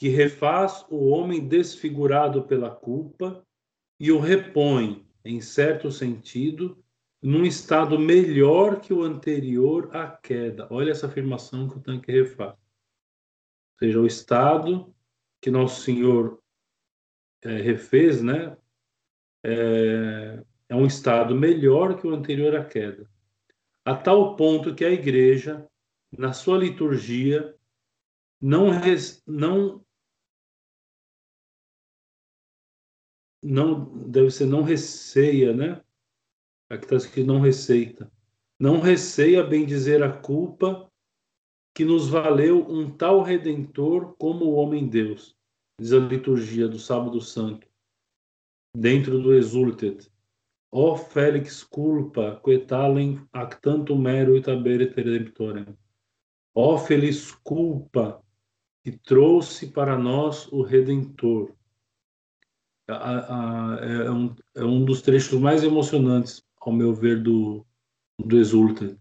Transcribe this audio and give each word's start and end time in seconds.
que 0.00 0.08
refaz 0.08 0.86
o 0.88 1.10
homem 1.10 1.46
desfigurado 1.46 2.44
pela 2.44 2.70
culpa 2.70 3.46
e 4.00 4.10
o 4.10 4.18
repõe, 4.18 5.06
em 5.22 5.42
certo 5.42 5.92
sentido, 5.92 6.82
num 7.20 7.44
estado 7.44 7.98
melhor 7.98 8.80
que 8.80 8.94
o 8.94 9.02
anterior 9.02 9.94
à 9.94 10.08
queda. 10.10 10.66
Olha 10.70 10.90
essa 10.90 11.06
afirmação 11.06 11.68
que 11.68 11.76
o 11.76 11.82
tanque 11.82 12.10
refaz. 12.10 12.52
Ou 12.52 13.78
seja, 13.78 14.00
o 14.00 14.06
estado 14.06 14.90
que 15.38 15.50
Nosso 15.50 15.82
Senhor 15.82 16.42
é, 17.42 17.58
refez, 17.58 18.22
né? 18.22 18.56
É, 19.44 20.42
é 20.70 20.74
um 20.74 20.86
estado 20.86 21.34
melhor 21.34 22.00
que 22.00 22.06
o 22.06 22.14
anterior 22.14 22.56
à 22.56 22.64
queda, 22.64 23.06
a 23.84 23.94
tal 23.94 24.34
ponto 24.34 24.74
que 24.74 24.82
a 24.82 24.90
igreja, 24.90 25.68
na 26.10 26.32
sua 26.32 26.56
liturgia, 26.56 27.54
não, 28.40 28.70
res, 28.70 29.22
não 29.26 29.84
não 33.42 33.84
deve 34.08 34.30
ser 34.30 34.46
não 34.46 34.62
receia, 34.62 35.52
né? 35.52 35.80
Aqui 36.68 36.84
está 36.84 36.96
escrito 36.96 37.26
não 37.26 37.40
receita. 37.40 38.10
Não 38.58 38.80
receia 38.80 39.42
bem 39.42 39.64
dizer 39.64 40.02
a 40.02 40.12
culpa 40.12 40.90
que 41.74 41.84
nos 41.84 42.08
valeu 42.08 42.66
um 42.68 42.90
tal 42.90 43.22
redentor 43.22 44.14
como 44.18 44.44
o 44.44 44.54
homem 44.54 44.88
Deus, 44.88 45.36
diz 45.80 45.92
a 45.92 45.98
liturgia 45.98 46.68
do 46.68 46.78
Sábado 46.78 47.20
Santo, 47.20 47.66
dentro 48.76 49.20
do 49.20 49.34
Exultet. 49.34 50.10
Ó 50.72 50.96
Félix 50.96 51.64
culpa, 51.64 52.40
quetalem 52.44 53.26
ac 53.32 53.58
mero 53.98 54.36
et 54.36 54.48
abere 54.48 54.92
redemptorem. 54.94 55.66
Ó 56.54 56.78
feliz 56.78 57.32
culpa, 57.32 58.22
que 58.84 58.92
trouxe 58.92 59.68
para 59.68 59.98
nós 59.98 60.50
o 60.52 60.62
Redentor 60.62 61.54
a, 62.90 63.74
a, 63.74 63.84
é, 63.84 64.10
um, 64.10 64.34
é 64.56 64.64
um 64.64 64.84
dos 64.84 65.02
trechos 65.02 65.38
mais 65.38 65.62
emocionantes, 65.62 66.42
ao 66.60 66.72
meu 66.72 66.94
ver, 66.94 67.22
do, 67.22 67.64
do 68.18 68.36
Exulta, 68.36 68.96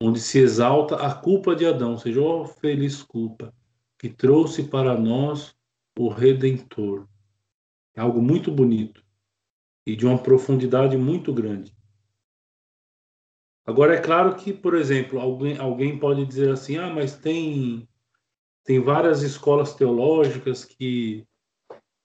onde 0.00 0.20
se 0.20 0.38
exalta 0.38 0.96
a 0.96 1.14
culpa 1.14 1.54
de 1.54 1.66
Adão, 1.66 1.92
ou 1.92 1.98
seja, 1.98 2.20
ó 2.20 2.44
feliz 2.44 3.02
culpa, 3.02 3.54
que 3.98 4.08
trouxe 4.08 4.64
para 4.64 4.98
nós 4.98 5.54
o 5.98 6.08
Redentor. 6.08 7.06
É 7.94 8.00
algo 8.00 8.20
muito 8.20 8.50
bonito 8.50 9.04
e 9.86 9.94
de 9.94 10.06
uma 10.06 10.18
profundidade 10.18 10.96
muito 10.96 11.32
grande. 11.32 11.74
Agora, 13.66 13.94
é 13.94 14.00
claro 14.00 14.34
que, 14.36 14.52
por 14.52 14.74
exemplo, 14.74 15.18
alguém, 15.18 15.56
alguém 15.58 15.98
pode 15.98 16.26
dizer 16.26 16.50
assim: 16.50 16.76
ah, 16.76 16.90
mas 16.90 17.16
tem, 17.16 17.88
tem 18.64 18.80
várias 18.80 19.22
escolas 19.22 19.74
teológicas 19.74 20.64
que 20.64 21.26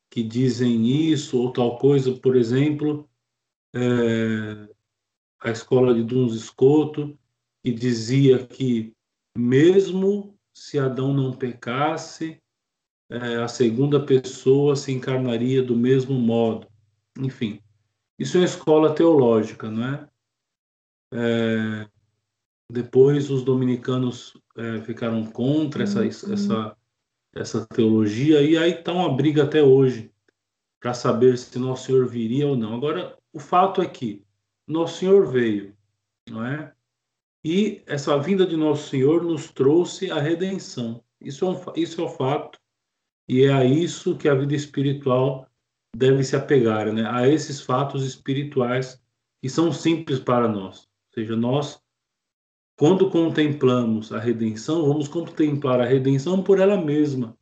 que 0.09 0.23
dizem 0.23 0.87
isso 0.87 1.39
ou 1.39 1.53
tal 1.53 1.77
coisa, 1.77 2.13
por 2.13 2.35
exemplo, 2.35 3.07
é, 3.73 4.67
a 5.41 5.51
escola 5.51 5.93
de 5.93 6.03
Duns 6.03 6.33
Escoto, 6.33 7.17
que 7.63 7.71
dizia 7.71 8.45
que 8.45 8.93
mesmo 9.37 10.37
se 10.53 10.79
Adão 10.79 11.13
não 11.13 11.31
pecasse, 11.33 12.41
é, 13.09 13.35
a 13.37 13.47
segunda 13.47 14.03
pessoa 14.03 14.75
se 14.75 14.91
encarnaria 14.91 15.63
do 15.63 15.75
mesmo 15.75 16.15
modo. 16.15 16.67
Enfim, 17.17 17.61
isso 18.17 18.37
é 18.37 18.41
uma 18.41 18.45
escola 18.45 18.93
teológica, 18.93 19.69
não 19.69 19.85
é? 19.85 20.09
é 21.13 21.89
depois 22.71 23.31
os 23.31 23.43
dominicanos 23.43 24.37
é, 24.55 24.81
ficaram 24.81 25.25
contra 25.25 25.83
essa, 25.83 26.01
uhum. 26.01 26.33
essa 26.33 26.77
essa 27.33 27.65
teologia, 27.65 28.41
e 28.41 28.57
aí 28.57 28.71
está 28.71 28.91
uma 28.91 29.15
briga 29.15 29.43
até 29.43 29.61
hoje 29.61 30.11
para 30.79 30.93
saber 30.93 31.37
se 31.37 31.59
Nosso 31.59 31.85
Senhor 31.85 32.07
viria 32.07 32.47
ou 32.47 32.55
não. 32.55 32.73
Agora, 32.73 33.17
o 33.31 33.39
fato 33.39 33.81
é 33.81 33.87
que 33.87 34.23
Nosso 34.67 34.99
Senhor 34.99 35.27
veio, 35.27 35.75
não 36.29 36.45
é? 36.45 36.73
E 37.43 37.81
essa 37.85 38.17
vinda 38.17 38.45
de 38.45 38.57
Nosso 38.57 38.89
Senhor 38.89 39.23
nos 39.23 39.51
trouxe 39.51 40.11
a 40.11 40.19
redenção. 40.19 41.03
Isso 41.21 41.45
é, 41.45 41.49
um, 41.49 41.73
isso 41.75 42.01
é 42.01 42.03
o 42.03 42.09
fato, 42.09 42.59
e 43.27 43.43
é 43.43 43.53
a 43.53 43.63
isso 43.63 44.17
que 44.17 44.27
a 44.27 44.35
vida 44.35 44.55
espiritual 44.55 45.47
deve 45.95 46.23
se 46.23 46.35
apegar, 46.35 46.91
né? 46.91 47.07
a 47.09 47.27
esses 47.27 47.61
fatos 47.61 48.05
espirituais 48.05 49.01
que 49.41 49.49
são 49.49 49.71
simples 49.71 50.19
para 50.19 50.47
nós. 50.47 50.81
Ou 51.09 51.13
seja, 51.13 51.35
nós 51.35 51.81
quando 52.79 53.09
contemplamos 53.09 54.13
a 54.13 54.19
redenção, 54.21 54.87
vamos 54.87 55.09
contemplar 55.09 55.81
a 55.81 55.85
redenção 55.85 56.41
por 56.41 56.61
ela 56.61 56.77
mesma 56.77 57.37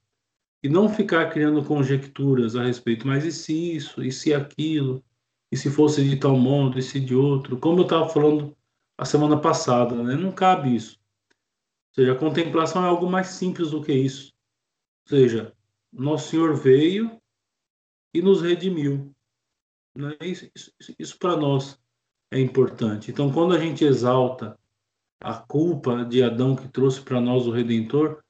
e 0.64 0.68
não 0.68 0.90
ficar 0.90 1.30
criando 1.30 1.64
conjecturas 1.64 2.56
a 2.56 2.64
respeito, 2.64 3.06
mas 3.06 3.24
e 3.24 3.31
se 3.31 3.75
isso, 3.75 4.03
e 4.03 4.12
se 4.12 4.34
aquilo, 4.34 5.03
e 5.52 5.56
se 5.56 5.70
fosse 5.70 6.03
de 6.03 6.18
tal 6.18 6.36
modo, 6.36 6.80
e 6.80 6.81
se 6.81 7.00
de 7.00 7.14
outro, 7.14 7.56
como 7.59 7.81
eu 7.81 7.84
estava 7.84 8.09
falando 8.09 8.58
a 8.98 9.06
semana 9.06 9.40
passada, 9.40 10.02
né? 10.02 10.16
não 10.16 10.31
cabe 10.31 10.75
isso. 10.75 11.00
Ou 11.30 11.94
seja, 11.94 12.14
a 12.14 12.18
contemplação 12.18 12.84
é 12.84 12.88
algo 12.88 13.08
mais 13.08 13.28
simples 13.28 13.69
do 13.69 13.84
que 13.84 13.94
isso. 13.94 14.34
Ou 15.06 15.18
seja, 15.19 15.54
Nosso 15.94 16.31
Senhor 16.31 16.56
veio 16.56 17.22
e 18.12 18.24
nos 18.24 18.42
redimiu. 18.42 19.14
Né? 19.96 20.18
Isso, 20.19 20.50
isso, 20.56 20.74
isso 20.98 21.19
para 21.19 21.36
nós 21.38 21.80
é 22.31 22.40
importante. 22.40 23.12
Então, 23.12 23.31
quando 23.31 23.54
a 23.54 23.59
gente 23.59 23.86
exalta 23.86 24.58
a 25.19 25.33
culpa 25.33 26.05
de 26.05 26.22
Adão 26.23 26.55
que 26.55 26.67
trouxe 26.67 27.01
para 27.01 27.19
nós 27.19 27.47
o 27.47 27.51
Redentor, 27.51 28.23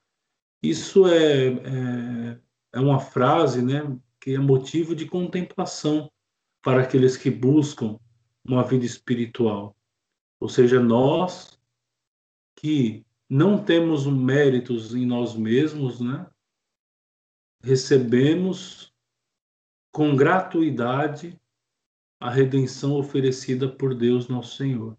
isso 0.62 1.06
é, 1.06 1.48
é, 1.48 2.40
é, 2.72 2.80
uma 2.80 2.98
frase 2.98 3.62
né, 3.62 3.98
que 4.20 4.34
é 4.34 4.38
motivo 4.38 4.94
de 4.94 5.06
contemplação 5.06 6.10
para 6.62 6.82
aqueles 6.82 7.16
que 7.16 7.30
buscam 7.30 7.98
uma 8.44 8.64
vida 8.64 8.84
espiritual. 8.84 9.76
Ou 10.40 10.48
seja, 10.48 10.80
nós 10.80 11.58
que 12.56 13.04
não 13.28 13.62
temos 13.62 14.06
méritos 14.06 14.94
em 14.94 15.06
nós 15.06 15.36
mesmos, 15.36 16.00
né, 16.00 16.26
recebemos 17.62 18.92
com 19.92 20.16
gratuidade 20.16 21.38
a 22.20 22.30
redenção 22.30 22.94
oferecida 22.94 23.68
por 23.68 23.94
Deus 23.94 24.28
nosso 24.28 24.56
Senhor. 24.56 24.96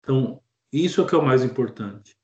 Então, 0.00 0.41
isso 0.72 1.02
é 1.02 1.08
que 1.08 1.14
é 1.14 1.18
o 1.18 1.24
mais 1.24 1.44
importante. 1.44 2.16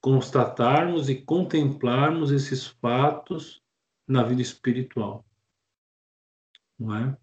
Constatarmos 0.00 1.08
e 1.08 1.22
contemplarmos 1.22 2.32
esses 2.32 2.66
fatos 2.66 3.62
na 4.06 4.24
vida 4.24 4.42
espiritual. 4.42 5.24
Não 6.78 6.94
é? 6.94 7.18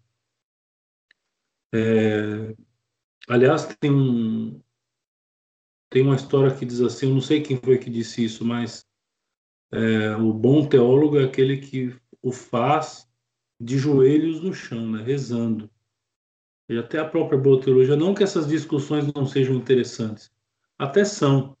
é 1.74 2.56
aliás, 3.28 3.66
tem 3.78 3.90
um, 3.90 4.60
tem 5.90 6.02
uma 6.02 6.16
história 6.16 6.54
que 6.54 6.64
diz 6.64 6.80
assim, 6.80 7.08
eu 7.08 7.14
não 7.14 7.20
sei 7.20 7.42
quem 7.42 7.58
foi 7.58 7.78
que 7.78 7.90
disse 7.90 8.24
isso, 8.24 8.44
mas 8.44 8.86
é, 9.70 10.16
o 10.16 10.32
bom 10.32 10.66
teólogo 10.66 11.18
é 11.18 11.24
aquele 11.24 11.58
que 11.58 11.94
o 12.22 12.32
faz 12.32 13.08
de 13.60 13.78
joelhos 13.78 14.42
no 14.42 14.52
chão, 14.54 14.92
né, 14.92 15.02
rezando 15.02 15.70
e 16.74 16.78
até 16.78 16.98
a 16.98 17.04
própria 17.04 17.40
teologia, 17.60 17.96
não 17.96 18.14
que 18.14 18.22
essas 18.22 18.46
discussões 18.46 19.10
não 19.14 19.26
sejam 19.26 19.54
interessantes, 19.54 20.30
até 20.78 21.04
são. 21.04 21.56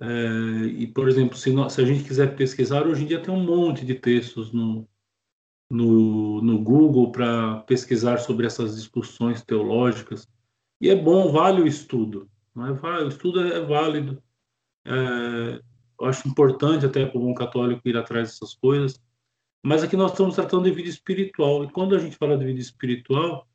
É, 0.00 0.66
e, 0.66 0.86
por 0.86 1.08
exemplo, 1.08 1.36
se, 1.36 1.52
nós, 1.52 1.72
se, 1.72 1.80
a 1.80 1.84
gente 1.84 2.04
quiser 2.04 2.36
pesquisar, 2.36 2.86
hoje 2.86 3.04
em 3.04 3.06
dia 3.06 3.22
tem 3.22 3.32
um 3.32 3.44
monte 3.44 3.84
de 3.84 3.94
textos 3.94 4.52
no, 4.52 4.88
no, 5.70 6.42
no 6.42 6.58
Google 6.58 7.12
para 7.12 7.60
pesquisar 7.60 8.18
sobre 8.18 8.46
essas 8.46 8.76
discussões 8.76 9.42
teológicas. 9.42 10.28
E 10.80 10.90
é 10.90 10.96
bom, 10.96 11.30
vale 11.30 11.62
o 11.62 11.66
estudo. 11.66 12.28
Não 12.54 12.66
é? 12.66 13.04
O 13.04 13.08
estudo 13.08 13.40
é 13.40 13.60
válido. 13.60 14.22
É, 14.84 15.60
eu 16.00 16.06
acho 16.06 16.28
importante 16.28 16.84
até 16.84 17.06
para 17.06 17.18
o 17.18 17.22
bom 17.22 17.34
católico 17.34 17.88
ir 17.88 17.96
atrás 17.96 18.28
dessas 18.28 18.54
coisas. 18.54 19.00
Mas 19.64 19.84
aqui 19.84 19.96
nós 19.96 20.10
estamos 20.10 20.34
tratando 20.34 20.64
de 20.64 20.72
vida 20.72 20.88
espiritual. 20.88 21.64
E 21.64 21.70
quando 21.70 21.94
a 21.94 21.98
gente 21.98 22.16
fala 22.16 22.36
de 22.36 22.44
vida 22.44 22.60
espiritual, 22.60 23.46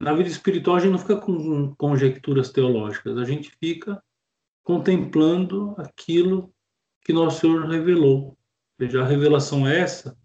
na 0.00 0.12
vida 0.12 0.28
espiritual 0.28 0.76
a 0.76 0.80
gente 0.80 0.92
não 0.92 0.98
fica 0.98 1.16
com 1.16 1.74
conjecturas 1.76 2.50
teológicas, 2.50 3.16
a 3.16 3.24
gente 3.24 3.50
fica 3.60 4.02
contemplando 4.62 5.74
aquilo 5.78 6.52
que 7.02 7.12
nosso 7.12 7.40
Senhor 7.40 7.66
revelou. 7.68 8.28
Ou 8.28 8.36
seja, 8.80 9.02
a 9.02 9.06
revelação 9.06 9.66
é 9.66 9.78
essa, 9.80 10.16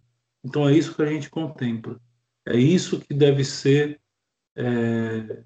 então 0.43 0.67
é 0.67 0.73
isso 0.73 0.95
que 0.95 1.01
a 1.01 1.05
gente 1.05 1.29
contempla. 1.29 1.99
É 2.47 2.57
isso 2.57 2.99
que 2.99 3.13
deve 3.13 3.43
ser 3.43 4.01
é, 4.55 5.43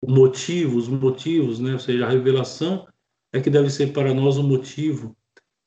o 0.00 0.10
motivo, 0.10 0.78
os 0.78 0.88
motivos, 0.88 1.60
né? 1.60 1.74
ou 1.74 1.78
seja, 1.78 2.06
a 2.06 2.10
revelação 2.10 2.88
é 3.32 3.40
que 3.40 3.50
deve 3.50 3.70
ser 3.70 3.92
para 3.92 4.12
nós 4.14 4.36
o 4.36 4.42
motivo 4.42 5.16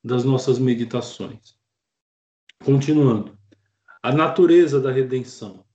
das 0.04 0.24
nossas 0.24 0.60
meditações. 0.60 1.58
Continuando, 2.64 3.38
a 4.02 4.12
natureza 4.12 4.80
da 4.80 4.92
redenção 4.92 5.66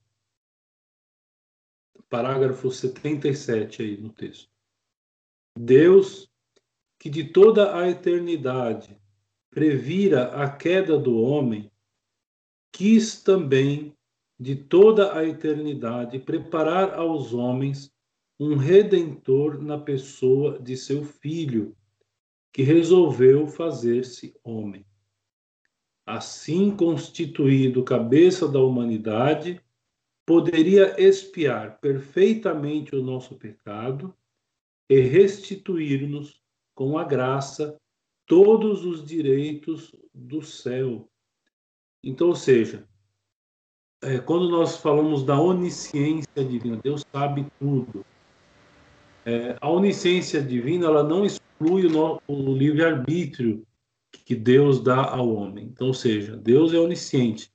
parágrafo 2.09 2.71
77 2.71 3.81
aí 3.81 3.97
no 3.97 4.09
texto. 4.09 4.49
Deus, 5.57 6.29
que 6.99 7.09
de 7.09 7.23
toda 7.23 7.77
a 7.77 7.89
eternidade 7.89 8.99
previra 9.49 10.43
a 10.43 10.49
queda 10.49 10.97
do 10.97 11.21
homem, 11.21 11.71
quis 12.71 13.21
também, 13.23 13.95
de 14.37 14.55
toda 14.55 15.17
a 15.17 15.25
eternidade, 15.25 16.19
preparar 16.19 16.93
aos 16.93 17.33
homens 17.33 17.89
um 18.37 18.57
redentor 18.57 19.61
na 19.61 19.77
pessoa 19.77 20.59
de 20.59 20.75
seu 20.75 21.05
filho, 21.05 21.73
que 22.51 22.63
resolveu 22.63 23.47
fazer-se 23.47 24.35
homem. 24.43 24.85
Assim 26.05 26.75
constituído 26.75 27.83
cabeça 27.83 28.47
da 28.47 28.59
humanidade, 28.59 29.61
poderia 30.25 30.99
expiar 30.99 31.79
perfeitamente 31.79 32.95
o 32.95 33.03
nosso 33.03 33.35
pecado 33.35 34.13
e 34.89 34.99
restituir-nos 34.99 36.41
com 36.73 36.97
a 36.97 37.03
graça 37.03 37.79
todos 38.25 38.83
os 38.83 39.05
direitos 39.05 39.95
do 40.13 40.41
céu. 40.41 41.07
Então, 42.03 42.29
ou 42.29 42.35
seja, 42.35 42.87
é, 44.01 44.19
quando 44.19 44.49
nós 44.49 44.77
falamos 44.77 45.23
da 45.23 45.39
onisciência 45.39 46.43
divina, 46.43 46.79
Deus 46.83 47.05
sabe 47.11 47.45
tudo. 47.59 48.05
É, 49.25 49.57
a 49.59 49.69
onisciência 49.69 50.41
divina 50.41 50.85
ela 50.85 51.03
não 51.03 51.25
exclui 51.25 51.87
o, 51.87 52.21
o 52.27 52.53
livre-arbítrio 52.55 53.65
que 54.11 54.35
Deus 54.35 54.81
dá 54.81 55.03
ao 55.03 55.29
homem. 55.33 55.65
Então, 55.65 55.87
ou 55.87 55.93
seja, 55.93 56.35
Deus 56.35 56.73
é 56.73 56.79
onisciente. 56.79 57.51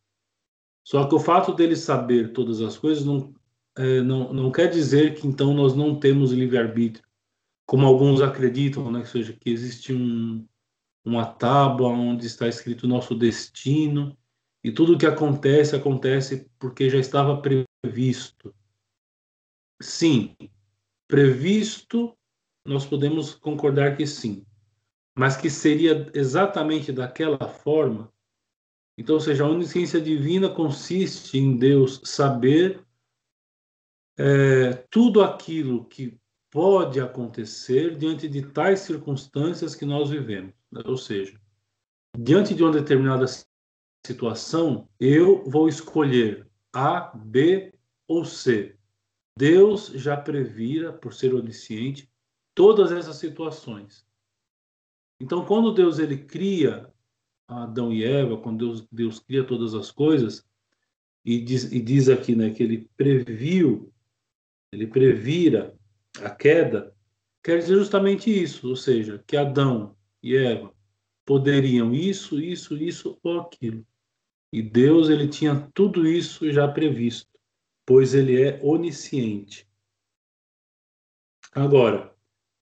Só 0.91 1.07
que 1.07 1.15
o 1.15 1.21
fato 1.21 1.55
dele 1.55 1.77
saber 1.77 2.33
todas 2.33 2.61
as 2.61 2.77
coisas 2.77 3.05
não, 3.05 3.33
é, 3.79 4.01
não, 4.01 4.33
não 4.33 4.51
quer 4.51 4.67
dizer 4.69 5.15
que 5.15 5.25
então 5.25 5.55
nós 5.55 5.73
não 5.73 5.97
temos 5.97 6.33
livre-arbítrio, 6.33 7.07
como 7.65 7.87
alguns 7.87 8.21
acreditam, 8.21 8.91
né? 8.91 9.03
que 9.03 9.09
seja 9.09 9.33
que 9.33 9.51
existe 9.51 9.93
um, 9.95 10.45
uma 11.05 11.25
tábua 11.25 11.91
onde 11.91 12.27
está 12.27 12.49
escrito 12.49 12.89
nosso 12.89 13.15
destino 13.15 14.19
e 14.65 14.73
tudo 14.73 14.95
o 14.95 14.99
que 14.99 15.07
acontece 15.07 15.77
acontece 15.77 16.51
porque 16.59 16.91
já 16.91 16.99
estava 16.99 17.41
previsto. 17.41 18.53
Sim, 19.81 20.35
previsto, 21.07 22.19
nós 22.67 22.85
podemos 22.85 23.33
concordar 23.33 23.97
que 23.97 24.09
sim, 24.09 24.45
mas 25.17 25.37
que 25.37 25.51
seria 25.51 26.11
exatamente 26.13 26.91
daquela 26.91 27.47
forma. 27.47 28.13
Então, 28.99 29.15
ou 29.15 29.21
seja, 29.21 29.45
a 29.45 29.49
onisciência 29.49 30.01
divina 30.01 30.49
consiste 30.49 31.39
em 31.39 31.57
Deus 31.57 32.01
saber 32.05 32.85
é, 34.19 34.73
tudo 34.91 35.23
aquilo 35.23 35.87
que 35.87 36.19
pode 36.51 37.01
acontecer 37.01 37.97
diante 37.97 38.29
de 38.29 38.43
tais 38.43 38.81
circunstâncias 38.81 39.75
que 39.75 39.87
nós 39.87 40.11
vivemos. 40.11 40.53
Ou 40.85 40.97
seja, 40.97 41.41
diante 42.19 42.55
de 42.55 42.63
uma 42.63 42.73
determinada 42.73 43.25
situação, 44.05 44.89
eu 44.99 45.45
vou 45.45 45.69
escolher 45.69 46.47
A, 46.73 47.13
B 47.17 47.73
ou 48.09 48.25
C. 48.25 48.77
Deus 49.39 49.87
já 49.87 50.17
previra, 50.17 50.93
por 50.93 51.15
ser 51.15 51.35
onisciente, 51.35 52.11
todas 52.55 52.93
essas 52.93 53.17
situações. 53.17 54.05
Então, 55.21 55.45
quando 55.45 55.73
Deus 55.73 55.99
ele 55.99 56.19
cria 56.19 56.93
Adão 57.51 57.93
e 57.93 58.05
Eva, 58.05 58.37
quando 58.37 58.59
Deus, 58.59 58.87
Deus 58.91 59.19
cria 59.21 59.45
todas 59.45 59.75
as 59.75 59.91
coisas, 59.91 60.47
e 61.25 61.41
diz, 61.41 61.71
e 61.71 61.81
diz 61.81 62.09
aqui 62.09 62.35
né, 62.35 62.51
que 62.51 62.63
ele 62.63 62.89
previu, 62.97 63.93
ele 64.73 64.87
previra 64.87 65.75
a 66.23 66.31
queda, 66.31 66.95
quer 67.43 67.59
dizer 67.59 67.77
justamente 67.77 68.31
isso, 68.31 68.69
ou 68.69 68.77
seja, 68.77 69.23
que 69.27 69.37
Adão 69.37 69.97
e 70.23 70.37
Eva 70.37 70.73
poderiam 71.25 71.95
isso, 71.95 72.41
isso, 72.41 72.77
isso 72.77 73.19
ou 73.23 73.41
aquilo. 73.41 73.87
E 74.53 74.63
Deus 74.63 75.09
ele 75.09 75.29
tinha 75.29 75.71
tudo 75.75 76.07
isso 76.07 76.51
já 76.51 76.67
previsto, 76.67 77.31
pois 77.87 78.15
ele 78.15 78.41
é 78.43 78.59
onisciente. 78.63 79.69
Agora, 81.53 82.15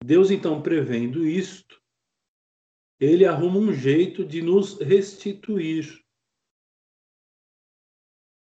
Deus 0.04 0.30
então 0.30 0.62
prevendo 0.62 1.26
isto, 1.26 1.77
ele 3.00 3.24
arruma 3.24 3.58
um 3.58 3.72
jeito 3.72 4.24
de 4.24 4.42
nos 4.42 4.80
restituir 4.80 6.02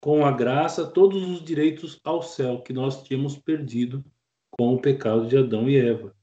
com 0.02 0.26
a 0.26 0.32
graça 0.32 0.86
todos 0.86 1.24
os 1.30 1.44
direitos 1.44 2.00
ao 2.04 2.24
céu 2.24 2.62
que 2.62 2.74
nós 2.74 3.04
tínhamos 3.04 3.38
perdido 3.38 4.04
com 4.50 4.74
o 4.74 4.82
pecado 4.82 5.28
de 5.28 5.38
Adão 5.38 5.70
e 5.70 5.78
Eva. 5.78 6.16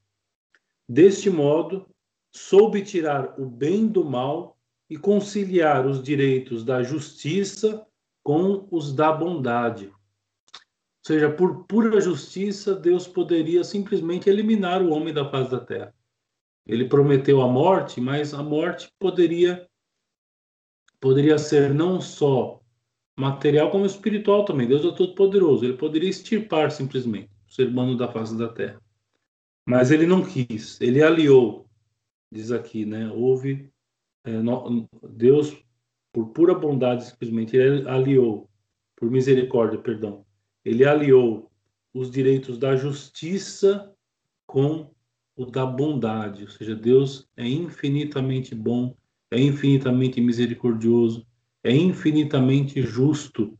Deste 0.88 1.30
modo, 1.30 1.88
soube 2.34 2.82
tirar 2.82 3.38
o 3.38 3.46
bem 3.46 3.86
do 3.86 4.04
mal 4.04 4.58
e 4.90 4.96
conciliar 4.96 5.86
os 5.86 6.02
direitos 6.02 6.64
da 6.64 6.82
justiça 6.82 7.86
com 8.24 8.66
os 8.70 8.92
da 8.92 9.12
bondade. 9.12 9.86
Ou 9.86 9.94
seja, 11.06 11.30
por 11.30 11.64
pura 11.64 12.00
justiça, 12.00 12.74
Deus 12.74 13.06
poderia 13.06 13.62
simplesmente 13.62 14.28
eliminar 14.28 14.82
o 14.82 14.90
homem 14.90 15.14
da 15.14 15.30
face 15.30 15.50
da 15.50 15.60
terra. 15.60 15.94
Ele 16.68 16.84
prometeu 16.84 17.40
a 17.40 17.48
morte, 17.48 18.00
mas 18.00 18.34
a 18.34 18.42
morte 18.42 18.92
poderia 18.98 19.66
poderia 21.00 21.38
ser 21.38 21.72
não 21.72 22.00
só 22.00 22.60
material 23.18 23.70
como 23.70 23.86
espiritual 23.86 24.44
também. 24.44 24.68
Deus 24.68 24.84
é 24.84 24.94
todo 24.94 25.14
poderoso. 25.14 25.64
Ele 25.64 25.76
poderia 25.76 26.10
extirpar 26.10 26.70
simplesmente 26.70 27.30
o 27.48 27.52
ser 27.52 27.68
humano 27.68 27.96
da 27.96 28.10
face 28.10 28.36
da 28.36 28.48
terra. 28.48 28.80
Mas 29.66 29.90
ele 29.90 30.06
não 30.06 30.24
quis. 30.24 30.80
Ele 30.80 31.02
aliou, 31.02 31.66
diz 32.30 32.50
aqui, 32.50 32.84
né? 32.84 33.10
Houve 33.10 33.70
é, 34.24 34.32
no, 34.32 34.88
Deus 35.08 35.56
por 36.12 36.28
pura 36.30 36.54
bondade 36.54 37.06
simplesmente 37.06 37.56
ele 37.56 37.88
aliou 37.88 38.48
por 38.96 39.10
misericórdia, 39.10 39.78
perdão. 39.78 40.24
Ele 40.64 40.84
aliou 40.84 41.50
os 41.94 42.10
direitos 42.10 42.58
da 42.58 42.76
justiça 42.76 43.94
com 44.46 44.90
o 45.38 45.46
da 45.46 45.64
bondade, 45.64 46.42
ou 46.42 46.50
seja, 46.50 46.74
Deus 46.74 47.28
é 47.36 47.46
infinitamente 47.46 48.56
bom, 48.56 48.96
é 49.30 49.40
infinitamente 49.40 50.20
misericordioso, 50.20 51.24
é 51.62 51.72
infinitamente 51.72 52.82
justo, 52.82 53.56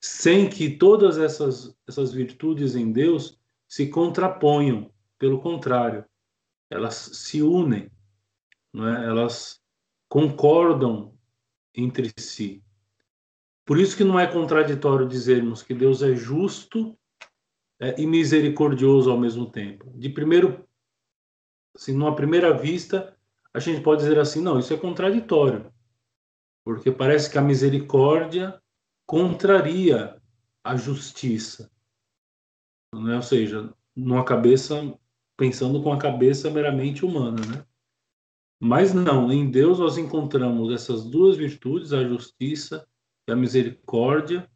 sem 0.00 0.48
que 0.48 0.70
todas 0.70 1.18
essas, 1.18 1.76
essas 1.88 2.12
virtudes 2.12 2.76
em 2.76 2.92
Deus 2.92 3.36
se 3.66 3.88
contraponham, 3.88 4.88
pelo 5.18 5.40
contrário, 5.40 6.04
elas 6.70 6.94
se 6.94 7.42
unem, 7.42 7.90
é? 8.76 9.04
elas 9.04 9.60
concordam 10.08 11.12
entre 11.74 12.12
si. 12.16 12.62
Por 13.64 13.80
isso 13.80 13.96
que 13.96 14.04
não 14.04 14.20
é 14.20 14.28
contraditório 14.28 15.08
dizermos 15.08 15.60
que 15.60 15.74
Deus 15.74 16.02
é 16.02 16.14
justo 16.14 16.96
é, 17.80 18.00
e 18.00 18.06
misericordioso 18.06 19.10
ao 19.10 19.18
mesmo 19.18 19.50
tempo. 19.50 19.90
De 19.96 20.08
primeiro 20.08 20.65
assim, 21.76 21.92
numa 21.92 22.16
primeira 22.16 22.56
vista, 22.56 23.16
a 23.54 23.60
gente 23.60 23.82
pode 23.82 24.02
dizer 24.02 24.18
assim, 24.18 24.40
não, 24.40 24.58
isso 24.58 24.72
é 24.72 24.76
contraditório, 24.76 25.72
porque 26.64 26.90
parece 26.90 27.30
que 27.30 27.38
a 27.38 27.42
misericórdia 27.42 28.60
contraria 29.06 30.20
a 30.64 30.76
justiça, 30.76 31.70
né? 32.92 33.16
ou 33.16 33.22
seja, 33.22 33.72
numa 33.94 34.24
cabeça 34.24 34.74
pensando 35.36 35.82
com 35.82 35.92
a 35.92 35.98
cabeça 35.98 36.50
meramente 36.50 37.04
humana, 37.04 37.36
né? 37.46 37.64
Mas 38.58 38.94
não, 38.94 39.30
em 39.30 39.50
Deus 39.50 39.78
nós 39.78 39.98
encontramos 39.98 40.72
essas 40.72 41.04
duas 41.04 41.36
virtudes, 41.36 41.92
a 41.92 42.02
justiça 42.02 42.88
e 43.28 43.32
a 43.32 43.36
misericórdia, 43.36 44.50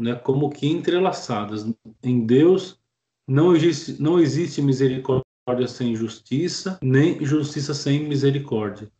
né, 0.00 0.14
como 0.14 0.50
que 0.50 0.68
entrelaçadas. 0.68 1.66
Em 2.00 2.24
Deus 2.24 2.80
não 3.28 3.54
existe, 3.54 4.00
não 4.00 4.20
existe 4.20 4.62
misericórdia 4.62 5.24
misericórdia 5.50 5.68
sem 5.68 5.96
justiça, 5.96 6.78
nem 6.82 7.24
justiça 7.24 7.74
sem 7.74 8.08
misericórdia. 8.08 8.90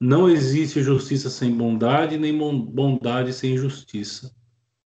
Não 0.00 0.28
existe 0.28 0.82
justiça 0.82 1.30
sem 1.30 1.56
bondade, 1.56 2.18
nem 2.18 2.36
bondade 2.36 3.32
sem 3.32 3.56
justiça. 3.56 4.34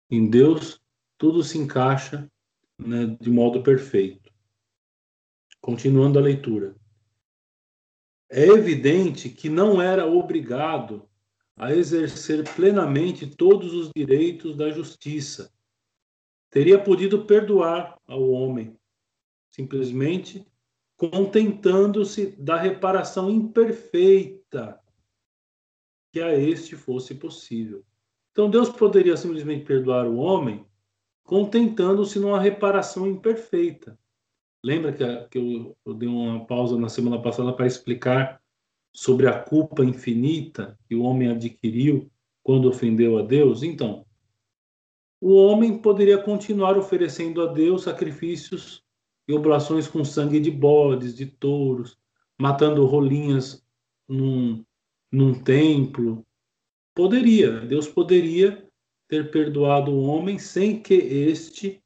Em 0.10 0.29
Deus, 0.29 0.81
tudo 1.17 1.43
se 1.43 1.57
encaixa 1.57 2.29
né, 2.79 3.17
de 3.19 3.29
modo 3.29 3.62
perfeito. 3.62 4.31
Continuando 5.62 6.19
a 6.19 6.22
leitura. 6.22 6.75
É 8.29 8.48
evidente 8.48 9.29
que 9.29 9.50
não 9.50 9.81
era 9.81 10.07
obrigado 10.07 11.07
a 11.55 11.72
exercer 11.72 12.43
plenamente 12.55 13.27
todos 13.27 13.74
os 13.74 13.91
direitos 13.95 14.55
da 14.55 14.72
justiça. 14.72 15.53
Teria 16.50 16.81
podido 16.81 17.25
perdoar 17.25 18.00
ao 18.07 18.27
homem, 18.29 18.75
simplesmente 19.51 20.45
contentando-se 21.12 22.27
da 22.38 22.55
reparação 22.55 23.29
imperfeita 23.29 24.79
que 26.13 26.22
a 26.22 26.33
este 26.33 26.75
fosse 26.75 27.15
possível. 27.15 27.83
Então 28.31 28.50
Deus 28.50 28.69
poderia 28.69 29.17
simplesmente 29.17 29.65
perdoar 29.65 30.07
o 30.07 30.17
homem 30.17 30.65
contentando-se 31.24 32.19
numa 32.19 32.39
reparação 32.39 33.07
imperfeita. 33.07 33.98
Lembra 34.63 34.93
que, 34.93 35.03
que 35.29 35.38
eu, 35.38 35.77
eu, 35.86 35.93
dei 35.93 36.07
uma 36.07 36.45
pausa 36.45 36.77
na 36.77 36.88
semana 36.88 37.22
passada 37.22 37.51
para 37.51 37.67
explicar 37.67 38.41
sobre 38.93 39.27
a 39.27 39.38
culpa 39.38 39.83
infinita 39.83 40.77
que 40.88 40.95
o 40.95 41.03
homem 41.03 41.29
adquiriu 41.29 42.10
quando 42.41 42.69
ofendeu 42.69 43.17
a 43.17 43.24
Deus? 43.24 43.62
Então, 43.62 44.05
o 45.19 45.33
homem 45.36 45.79
poderia 45.79 46.17
continuar 46.17 46.77
oferecendo 46.77 47.41
a 47.41 47.48
Deus 47.48 47.83
sacrifícios 47.83 48.82
e 49.27 49.33
oblações 49.33 49.87
com 49.87 50.03
sangue 50.03 50.39
de 50.39 50.51
bodes, 50.51 51.15
de 51.15 51.25
touros, 51.25 51.97
matando 52.39 52.85
rolinhas 52.85 53.65
num, 54.07 54.63
num 55.11 55.33
templo. 55.33 56.25
Poderia, 56.93 57.61
Deus 57.61 57.87
poderia 57.87 58.67
ter 59.07 59.31
perdoado 59.31 59.91
o 59.91 60.03
homem 60.03 60.37
sem 60.37 60.81
que 60.81 60.93
este, 60.93 61.83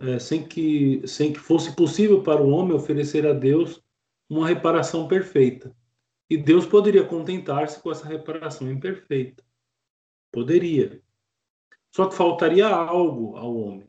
é, 0.00 0.18
sem 0.18 0.46
que, 0.46 1.06
sem 1.06 1.32
que 1.32 1.38
fosse 1.38 1.74
possível 1.74 2.22
para 2.22 2.42
o 2.42 2.50
homem 2.50 2.76
oferecer 2.76 3.26
a 3.26 3.32
Deus 3.32 3.82
uma 4.28 4.46
reparação 4.46 5.08
perfeita. 5.08 5.74
E 6.30 6.36
Deus 6.36 6.66
poderia 6.66 7.04
contentar-se 7.04 7.80
com 7.82 7.90
essa 7.90 8.06
reparação 8.06 8.70
imperfeita. 8.70 9.42
Poderia. 10.30 11.02
Só 11.94 12.06
que 12.06 12.14
faltaria 12.14 12.66
algo 12.66 13.36
ao 13.36 13.56
homem. 13.56 13.87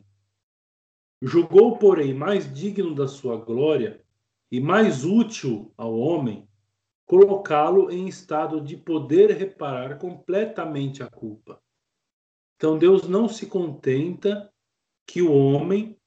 Julgou, 1.22 1.78
porém, 1.78 2.14
mais 2.14 2.52
digno 2.54 2.96
da 2.96 3.08
sua 3.08 3.38
glória 3.38 4.02
e 4.52 4.60
mais 4.60 5.04
útil 5.04 5.74
ao 5.78 5.98
homem 5.98 6.48
colocá-lo 7.06 7.92
em 7.92 8.08
estado 8.08 8.62
de 8.62 8.78
poder 8.78 9.32
reparar 9.32 9.98
completamente 9.98 11.02
a 11.02 11.10
culpa. 11.10 11.62
Então 12.56 12.78
Deus 12.78 13.08
não 13.08 13.28
se 13.28 13.48
contenta 13.48 14.54
que 15.08 15.22
o 15.22 15.34
homem 15.34 15.98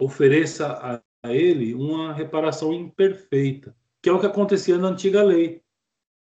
ofereça 0.00 1.02
a, 1.22 1.32
ele 1.32 1.74
uma 1.74 2.12
reparação 2.12 2.72
imperfeita, 2.72 3.76
que 4.00 4.08
é 4.08 4.12
o 4.12 4.20
que 4.20 4.26
acontecia 4.26 4.78
na 4.78 4.88
antiga 4.88 5.22
lei. 5.22 5.62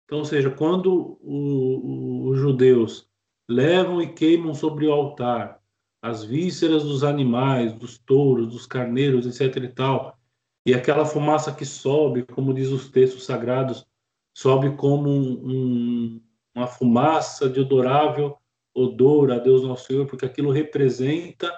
Então, 0.05 0.19
ou 0.19 0.25
seja, 0.25 0.49
quando 0.49 1.17
os 1.21 2.37
judeus 2.37 3.09
levam 3.49 4.01
e 4.01 4.13
queimam 4.13 4.53
sobre 4.53 4.87
o 4.87 4.93
altar 4.93 5.60
as 6.01 6.23
vísceras 6.23 6.83
dos 6.83 7.03
animais, 7.03 7.73
dos 7.73 7.97
touros, 7.99 8.47
dos 8.47 8.65
carneiros, 8.65 9.25
etc. 9.25 9.63
e 9.63 9.67
tal, 9.67 10.17
e 10.65 10.73
aquela 10.73 11.05
fumaça 11.05 11.51
que 11.51 11.65
sobe, 11.65 12.23
como 12.23 12.53
diz 12.53 12.69
os 12.69 12.89
textos 12.89 13.25
sagrados, 13.25 13.85
sobe 14.33 14.75
como 14.75 15.09
um, 15.09 15.49
um, 15.49 16.21
uma 16.55 16.67
fumaça 16.67 17.49
de 17.49 17.59
adorável 17.59 18.37
odor 18.73 19.31
a 19.31 19.37
Deus 19.37 19.63
nosso 19.63 19.87
Senhor, 19.87 20.05
porque 20.05 20.25
aquilo 20.25 20.51
representa 20.51 21.51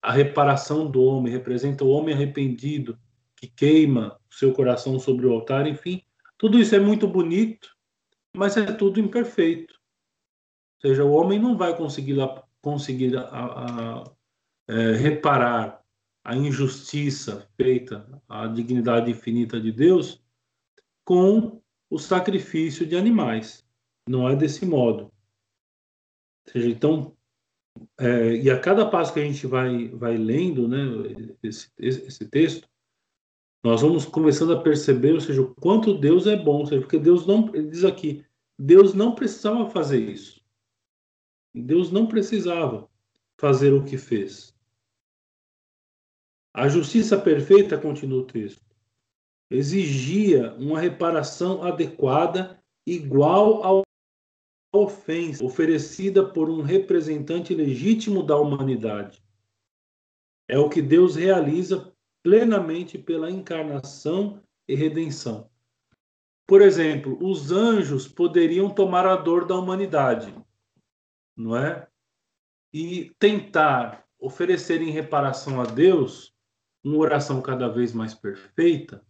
a 0.00 0.12
reparação 0.12 0.90
do 0.90 1.02
homem, 1.02 1.32
representa 1.32 1.84
o 1.84 1.88
homem 1.88 2.14
arrependido 2.14 2.98
que 3.36 3.46
queima 3.48 4.18
o 4.30 4.34
seu 4.34 4.52
coração 4.52 4.98
sobre 4.98 5.26
o 5.26 5.32
altar, 5.32 5.66
enfim, 5.66 6.02
tudo 6.38 6.58
isso 6.58 6.74
é 6.74 6.80
muito 6.80 7.08
bonito, 7.08 7.74
mas 8.36 8.56
é 8.56 8.66
tudo 8.66 9.00
imperfeito. 9.00 9.74
Ou 10.82 10.90
seja, 10.90 11.04
o 11.04 11.12
homem 11.12 11.38
não 11.38 11.56
vai 11.56 11.76
conseguir, 11.76 12.16
conseguir 12.64 13.14
a, 13.16 13.22
a, 13.28 14.12
é, 14.66 14.92
reparar 14.92 15.84
a 16.24 16.34
injustiça 16.34 17.46
feita 17.54 18.22
à 18.26 18.46
dignidade 18.46 19.10
infinita 19.10 19.60
de 19.60 19.70
Deus 19.70 20.24
com 21.04 21.60
o 21.90 21.98
sacrifício 21.98 22.86
de 22.86 22.96
animais. 22.96 23.62
Não 24.08 24.26
é 24.26 24.34
desse 24.34 24.64
modo. 24.64 25.04
Ou 26.46 26.52
seja, 26.52 26.70
então, 26.70 27.14
é, 28.00 28.36
e 28.36 28.50
a 28.50 28.58
cada 28.58 28.88
passo 28.88 29.12
que 29.12 29.20
a 29.20 29.24
gente 29.24 29.46
vai, 29.46 29.88
vai 29.88 30.16
lendo 30.16 30.66
né, 30.66 30.78
esse, 31.42 31.70
esse 31.78 32.26
texto, 32.28 32.66
nós 33.62 33.82
vamos 33.82 34.06
começando 34.06 34.54
a 34.54 34.62
perceber, 34.62 35.12
ou 35.12 35.20
seja, 35.20 35.42
o 35.42 35.54
quanto 35.54 35.98
Deus 35.98 36.26
é 36.26 36.36
bom, 36.36 36.64
seja, 36.64 36.80
porque 36.80 36.98
Deus 36.98 37.26
não, 37.26 37.54
ele 37.54 37.68
diz 37.68 37.84
aqui, 37.84 38.24
Deus 38.58 38.94
não 38.94 39.14
precisava 39.14 39.68
fazer 39.70 40.00
isso. 40.00 40.43
Deus 41.54 41.92
não 41.92 42.06
precisava 42.06 42.90
fazer 43.38 43.72
o 43.72 43.84
que 43.84 43.96
fez. 43.96 44.54
A 46.52 46.68
justiça 46.68 47.18
perfeita, 47.18 47.78
continua 47.78 48.20
o 48.20 48.26
texto, 48.26 48.64
exigia 49.50 50.54
uma 50.54 50.80
reparação 50.80 51.62
adequada 51.62 52.62
igual 52.86 53.64
à 53.64 53.84
ofensa 54.76 55.44
oferecida 55.44 56.24
por 56.24 56.50
um 56.50 56.60
representante 56.60 57.54
legítimo 57.54 58.22
da 58.22 58.36
humanidade. 58.36 59.22
É 60.48 60.58
o 60.58 60.68
que 60.68 60.82
Deus 60.82 61.14
realiza 61.14 61.92
plenamente 62.22 62.98
pela 62.98 63.30
encarnação 63.30 64.42
e 64.66 64.74
redenção. 64.74 65.48
Por 66.46 66.60
exemplo, 66.60 67.16
os 67.22 67.52
anjos 67.52 68.06
poderiam 68.06 68.68
tomar 68.68 69.06
a 69.06 69.16
dor 69.16 69.46
da 69.46 69.56
humanidade, 69.56 70.34
não 71.36 71.56
é? 71.56 71.86
E 72.72 73.12
tentar 73.18 74.04
oferecer 74.18 74.80
em 74.80 74.90
reparação 74.90 75.60
a 75.60 75.64
Deus 75.64 76.34
uma 76.82 76.98
oração 76.98 77.40
cada 77.40 77.68
vez 77.68 77.92
mais 77.92 78.14
perfeita 78.14 79.04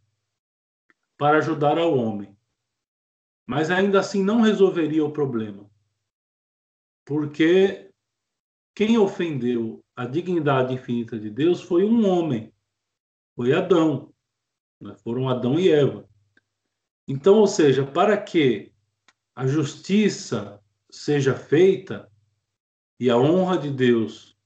para 1.17 1.39
ajudar 1.39 1.79
ao 1.79 1.97
homem. 1.97 2.37
Mas 3.47 3.71
ainda 3.71 4.01
assim 4.01 4.23
não 4.23 4.41
resolveria 4.41 5.05
o 5.05 5.13
problema. 5.13 5.71
Porque 7.05 7.91
quem 8.75 8.97
ofendeu 8.97 9.85
a 9.95 10.07
dignidade 10.07 10.75
infinita 10.75 11.19
de 11.19 11.31
Deus 11.31 11.61
foi 11.61 11.85
um 11.85 12.07
homem, 12.07 12.53
foi 13.37 13.53
Adão. 13.53 14.13
Né? 14.81 14.95
Foram 14.97 15.29
Adão 15.29 15.59
e 15.59 15.71
Eva. 15.71 16.09
Então, 17.07 17.39
ou 17.39 17.47
seja, 17.47 17.85
para 17.85 18.17
que 18.17 18.73
a 19.35 19.47
justiça 19.47 20.61
seja 20.91 21.35
feita, 21.35 22.11
e 22.99 23.11
a 23.11 23.17
honra 23.17 23.59
de 23.59 23.71
Deus, 23.71 24.37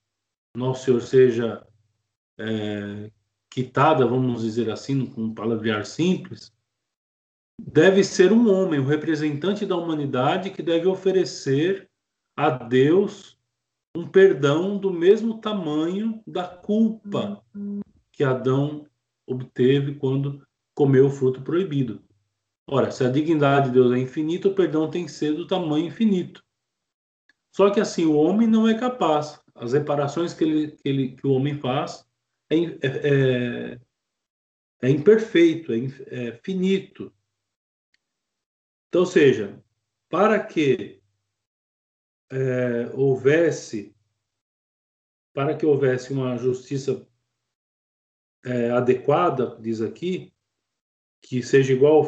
nosso 0.54 0.84
Senhor, 0.84 1.00
seja 1.00 1.66
é, 2.38 3.10
quitada, 3.50 4.06
vamos 4.06 4.42
dizer 4.42 4.70
assim, 4.70 5.06
com 5.06 5.24
um 5.24 5.34
palavrear 5.34 5.84
simples, 5.84 6.52
deve 7.60 8.04
ser 8.04 8.32
um 8.32 8.50
homem, 8.52 8.78
o 8.78 8.84
um 8.84 8.86
representante 8.86 9.66
da 9.66 9.76
humanidade, 9.76 10.50
que 10.50 10.62
deve 10.62 10.86
oferecer 10.86 11.90
a 12.36 12.50
Deus 12.50 13.38
um 13.96 14.06
perdão 14.06 14.78
do 14.78 14.92
mesmo 14.92 15.40
tamanho 15.40 16.22
da 16.26 16.46
culpa 16.46 17.42
que 18.12 18.22
Adão 18.22 18.86
obteve 19.26 19.94
quando 19.96 20.46
comeu 20.74 21.06
o 21.06 21.10
fruto 21.10 21.42
proibido. 21.42 22.02
Ora, 22.70 22.90
se 22.90 23.02
a 23.02 23.10
dignidade 23.10 23.68
de 23.68 23.74
Deus 23.74 23.92
é 23.92 23.98
infinita, 23.98 24.48
o 24.48 24.54
perdão 24.54 24.90
tem 24.90 25.06
que 25.06 25.10
ser 25.10 25.34
do 25.34 25.46
tamanho 25.46 25.86
infinito. 25.86 26.44
Só 27.58 27.70
que 27.70 27.80
assim, 27.80 28.04
o 28.04 28.14
homem 28.14 28.46
não 28.46 28.68
é 28.68 28.78
capaz. 28.78 29.42
As 29.52 29.72
reparações 29.72 30.32
que, 30.32 30.44
ele, 30.44 30.70
que, 30.76 30.88
ele, 30.88 31.16
que 31.16 31.26
o 31.26 31.32
homem 31.32 31.58
faz 31.58 32.08
é, 32.48 32.56
é, 32.56 32.68
é, 32.82 33.80
é 34.82 34.88
imperfeito, 34.88 35.72
é, 35.72 36.28
é 36.28 36.32
finito. 36.40 37.12
Então, 38.86 39.04
seja, 39.04 39.60
para 40.08 40.38
que 40.38 41.02
é, 42.30 42.92
houvesse 42.94 43.92
para 45.32 45.56
que 45.56 45.66
houvesse 45.66 46.12
uma 46.12 46.38
justiça 46.38 47.04
é, 48.44 48.70
adequada, 48.70 49.58
diz 49.60 49.80
aqui, 49.80 50.32
que 51.20 51.42
seja 51.42 51.72
igual, 51.72 52.04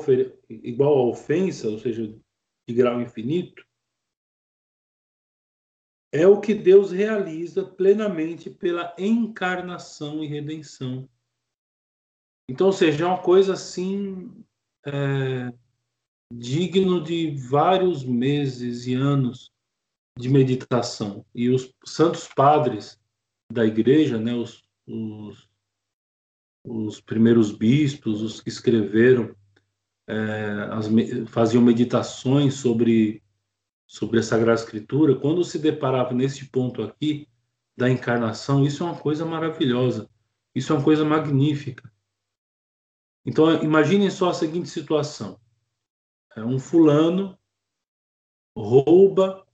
igual 0.48 0.96
à 0.96 1.06
ofensa, 1.06 1.68
ou 1.68 1.78
seja, 1.80 2.06
de 2.06 2.72
grau 2.72 3.02
infinito, 3.02 3.68
é 6.12 6.26
o 6.26 6.40
que 6.40 6.54
Deus 6.54 6.90
realiza 6.90 7.64
plenamente 7.64 8.50
pela 8.50 8.94
encarnação 8.98 10.24
e 10.24 10.26
redenção. 10.26 11.08
Então, 12.48 12.72
seja, 12.72 13.04
é 13.04 13.06
uma 13.06 13.22
coisa 13.22 13.52
assim 13.52 14.44
é, 14.84 15.52
digno 16.32 17.02
de 17.02 17.30
vários 17.48 18.04
meses 18.04 18.86
e 18.86 18.94
anos 18.94 19.52
de 20.18 20.28
meditação. 20.28 21.24
E 21.34 21.48
os 21.48 21.72
santos 21.84 22.26
padres 22.26 23.00
da 23.52 23.64
igreja, 23.64 24.18
né, 24.18 24.34
os, 24.34 24.64
os, 24.86 25.48
os 26.64 27.00
primeiros 27.00 27.52
bispos, 27.52 28.20
os 28.20 28.40
que 28.40 28.48
escreveram, 28.48 29.34
é, 30.08 30.68
as, 30.72 30.88
faziam 31.28 31.62
meditações 31.62 32.54
sobre 32.54 33.22
sobre 33.90 34.20
a 34.20 34.22
Sagrada 34.22 34.60
Escritura, 34.60 35.16
quando 35.16 35.42
se 35.42 35.58
deparava 35.58 36.14
nesse 36.14 36.48
ponto 36.48 36.80
aqui 36.80 37.28
da 37.76 37.90
encarnação, 37.90 38.64
isso 38.64 38.84
é 38.84 38.86
uma 38.86 38.96
coisa 38.96 39.26
maravilhosa, 39.26 40.08
isso 40.54 40.72
é 40.72 40.76
uma 40.76 40.84
coisa 40.84 41.04
magnífica. 41.04 41.92
Então, 43.26 43.60
imaginem 43.64 44.08
só 44.08 44.30
a 44.30 44.34
seguinte 44.34 44.68
situação: 44.68 45.40
é 46.36 46.44
um 46.44 46.56
fulano 46.60 47.36
rouba 48.56 49.44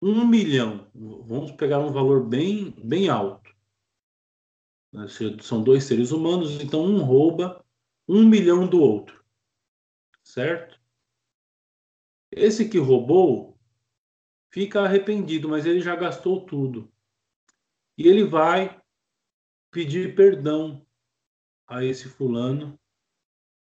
um 0.00 0.26
milhão, 0.26 0.90
vamos 0.94 1.52
pegar 1.52 1.80
um 1.80 1.92
valor 1.92 2.26
bem, 2.26 2.70
bem 2.82 3.10
alto. 3.10 3.54
São 5.42 5.62
dois 5.62 5.84
seres 5.84 6.12
humanos, 6.12 6.62
então 6.62 6.82
um 6.82 7.02
rouba 7.02 7.62
um 8.08 8.26
milhão 8.26 8.66
do 8.66 8.80
outro. 8.80 9.22
certo? 10.24 10.77
Esse 12.30 12.68
que 12.68 12.78
roubou 12.78 13.58
fica 14.50 14.82
arrependido, 14.82 15.48
mas 15.48 15.66
ele 15.66 15.80
já 15.80 15.96
gastou 15.96 16.44
tudo. 16.44 16.92
E 17.96 18.06
ele 18.06 18.24
vai 18.24 18.80
pedir 19.70 20.14
perdão 20.14 20.86
a 21.66 21.84
esse 21.84 22.08
fulano 22.08 22.78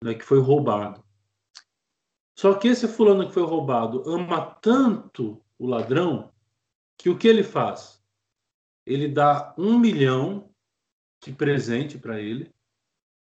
né, 0.04 0.14
que 0.14 0.24
foi 0.24 0.40
roubado. 0.40 1.04
Só 2.38 2.54
que 2.54 2.70
esse 2.70 2.88
fulano 2.88 3.28
que 3.28 3.34
foi 3.34 3.44
roubado 3.44 4.10
ama 4.10 4.56
tanto 4.62 5.44
o 5.58 5.68
ladrão 5.68 6.34
que 6.98 7.10
o 7.10 7.18
que 7.18 7.28
ele 7.28 7.44
faz? 7.44 8.02
Ele 8.86 9.08
dá 9.08 9.54
um 9.58 9.78
milhão 9.78 10.54
de 11.22 11.34
presente 11.34 11.98
para 11.98 12.20
ele, 12.20 12.54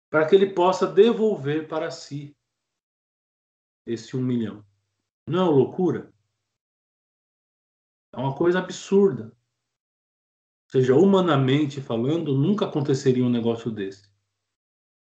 para 0.10 0.28
que 0.28 0.36
ele 0.36 0.54
possa 0.54 0.86
devolver 0.86 1.68
para 1.68 1.90
si 1.90 2.36
esse 3.86 4.16
um 4.18 4.22
milhão. 4.22 4.67
Não 5.28 5.46
é 5.46 5.50
loucura? 5.50 6.14
É 8.14 8.18
uma 8.18 8.34
coisa 8.34 8.60
absurda. 8.60 9.26
Ou 9.26 10.72
seja, 10.72 10.96
humanamente 10.96 11.82
falando, 11.82 12.34
nunca 12.36 12.66
aconteceria 12.66 13.26
um 13.26 13.30
negócio 13.30 13.70
desse. 13.70 14.10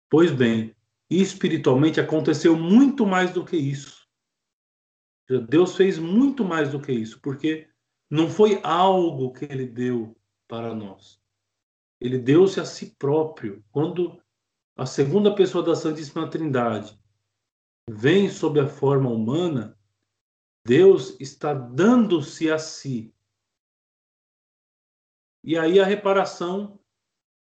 Pois 0.10 0.32
bem, 0.32 0.75
espiritualmente 1.10 2.00
aconteceu 2.00 2.58
muito 2.58 3.05
mais 3.05 3.32
do 3.32 3.46
que 3.46 3.55
isso. 3.55 4.05
Deus 5.48 5.75
fez 5.75 5.98
muito 5.98 6.44
mais 6.44 6.72
do 6.72 6.79
que 6.79 6.91
isso, 6.91 7.20
porque 7.22 7.67
não 8.10 8.29
foi 8.29 8.60
algo 8.63 9.32
que 9.32 9.46
ele 9.46 9.65
deu 9.65 10.15
para 10.48 10.74
nós. 10.74 11.20
Ele 12.00 12.17
deu-se 12.17 12.60
a 12.60 12.65
si 12.65 12.96
próprio. 12.98 13.63
Quando 13.72 14.22
a 14.75 14.86
segunda 14.86 15.34
pessoa 15.34 15.63
da 15.63 15.75
Santíssima 15.75 16.29
Trindade 16.29 17.00
vem 17.89 18.29
sob 18.29 18.60
a 18.60 18.67
forma 18.67 19.10
humana, 19.10 19.77
Deus 20.65 21.15
está 21.19 21.53
dando-se 21.53 22.50
a 22.50 22.57
si. 22.57 23.13
E 25.43 25.55
aí 25.55 25.79
a 25.79 25.86
reparação, 25.86 26.79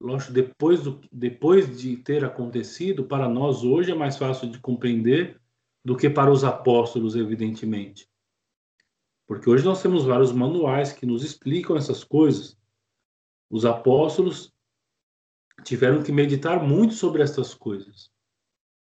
lógico, 0.01 0.33
depois, 0.33 0.83
do, 0.83 1.01
depois 1.13 1.79
de 1.79 1.99
ter 1.99 2.25
acontecido, 2.25 3.05
para 3.05 3.29
nós 3.29 3.63
hoje 3.63 3.93
é 3.93 3.95
mais 3.95 4.17
fácil 4.17 4.51
de 4.51 4.59
compreender 4.59 5.39
do 5.85 5.95
que 5.97 6.09
para 6.09 6.33
os 6.33 6.45
apóstolos, 6.45 7.15
evidentemente. 7.15 8.11
Porque 9.27 9.49
hoje 9.49 9.67
nós 9.67 9.83
temos 9.83 10.05
vários 10.05 10.33
manuais 10.33 10.93
que 10.93 11.05
nos 11.05 11.23
explicam 11.23 11.77
essas 11.77 12.03
coisas. 12.03 12.59
Os 13.51 13.67
apóstolos 13.67 14.51
tiveram 15.63 16.03
que 16.03 16.11
meditar 16.11 16.67
muito 16.67 16.95
sobre 16.95 17.23
essas 17.23 17.53
coisas, 17.55 18.11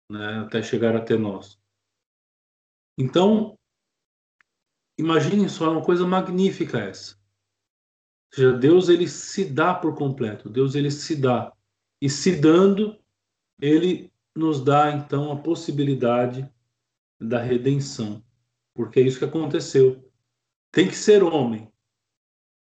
né, 0.10 0.40
até 0.46 0.62
chegar 0.62 0.96
até 0.96 1.18
nós. 1.18 1.60
Então, 2.96 3.59
imaginem 5.00 5.48
só, 5.48 5.66
é 5.66 5.70
uma 5.70 5.84
coisa 5.84 6.06
magnífica 6.06 6.80
essa. 6.80 7.16
Ou 8.32 8.36
seja, 8.36 8.54
Deus 8.54 8.90
ele 8.90 9.08
se 9.08 9.46
dá 9.46 9.74
por 9.74 9.96
completo, 9.96 10.50
Deus 10.50 10.76
ele 10.76 10.92
se 10.92 11.16
dá. 11.16 11.52
E 12.02 12.10
se 12.10 12.36
dando, 12.36 12.98
ele 13.60 14.12
nos 14.36 14.64
dá 14.64 14.92
então 14.92 15.32
a 15.32 15.38
possibilidade 15.38 16.50
da 17.20 17.42
redenção. 17.42 18.24
Porque 18.74 19.00
é 19.00 19.04
isso 19.04 19.20
que 19.20 19.26
aconteceu. 19.26 20.10
Tem 20.72 20.88
que 20.88 20.96
ser 20.96 21.24
homem. 21.24 21.72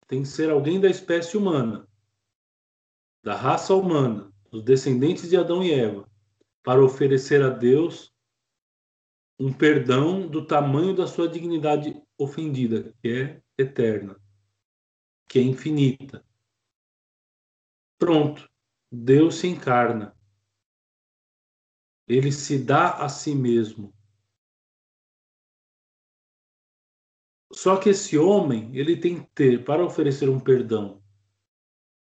Tem 0.07 0.21
que 0.21 0.27
ser 0.27 0.49
alguém 0.49 0.79
da 0.79 0.89
espécie 0.89 1.35
humana 1.37 1.87
da 3.27 3.35
raça 3.35 3.75
humana, 3.75 4.31
dos 4.49 4.63
descendentes 4.63 5.29
de 5.29 5.35
Adão 5.35 5.61
e 5.61 5.73
Eva, 5.73 6.09
para 6.63 6.81
oferecer 6.81 7.43
a 7.43 7.49
Deus 7.49 8.09
um 9.37 9.51
perdão 9.51 10.25
do 10.25 10.45
tamanho 10.45 10.95
da 10.95 11.05
sua 11.05 11.27
dignidade 11.27 12.01
ofendida, 12.17 12.93
que 13.01 13.07
é 13.09 13.41
eterna, 13.57 14.19
que 15.27 15.39
é 15.39 15.41
infinita. 15.41 16.25
Pronto, 17.97 18.49
Deus 18.91 19.35
se 19.35 19.47
encarna. 19.47 20.15
Ele 22.07 22.31
se 22.31 22.63
dá 22.63 22.91
a 23.03 23.09
si 23.09 23.35
mesmo. 23.35 23.93
Só 27.51 27.77
que 27.77 27.89
esse 27.89 28.17
homem, 28.17 28.75
ele 28.75 28.97
tem 28.97 29.23
que 29.23 29.29
ter, 29.33 29.63
para 29.63 29.85
oferecer 29.85 30.29
um 30.29 30.39
perdão 30.39 31.01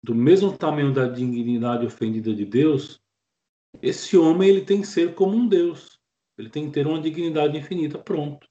do 0.04 0.14
mesmo 0.14 0.56
tamanho 0.56 0.92
da 0.92 1.08
dignidade 1.08 1.86
ofendida 1.86 2.34
de 2.34 2.44
Deus, 2.44 3.02
esse 3.80 4.18
homem 4.18 4.50
ele 4.50 4.62
tem 4.62 4.82
que 4.82 4.86
ser 4.86 5.14
como 5.14 5.34
um 5.34 5.48
Deus. 5.48 5.98
Ele 6.36 6.50
tem 6.50 6.66
que 6.66 6.72
ter 6.72 6.86
uma 6.86 7.00
dignidade 7.00 7.56
infinita. 7.56 7.98
Pronto. 7.98 8.46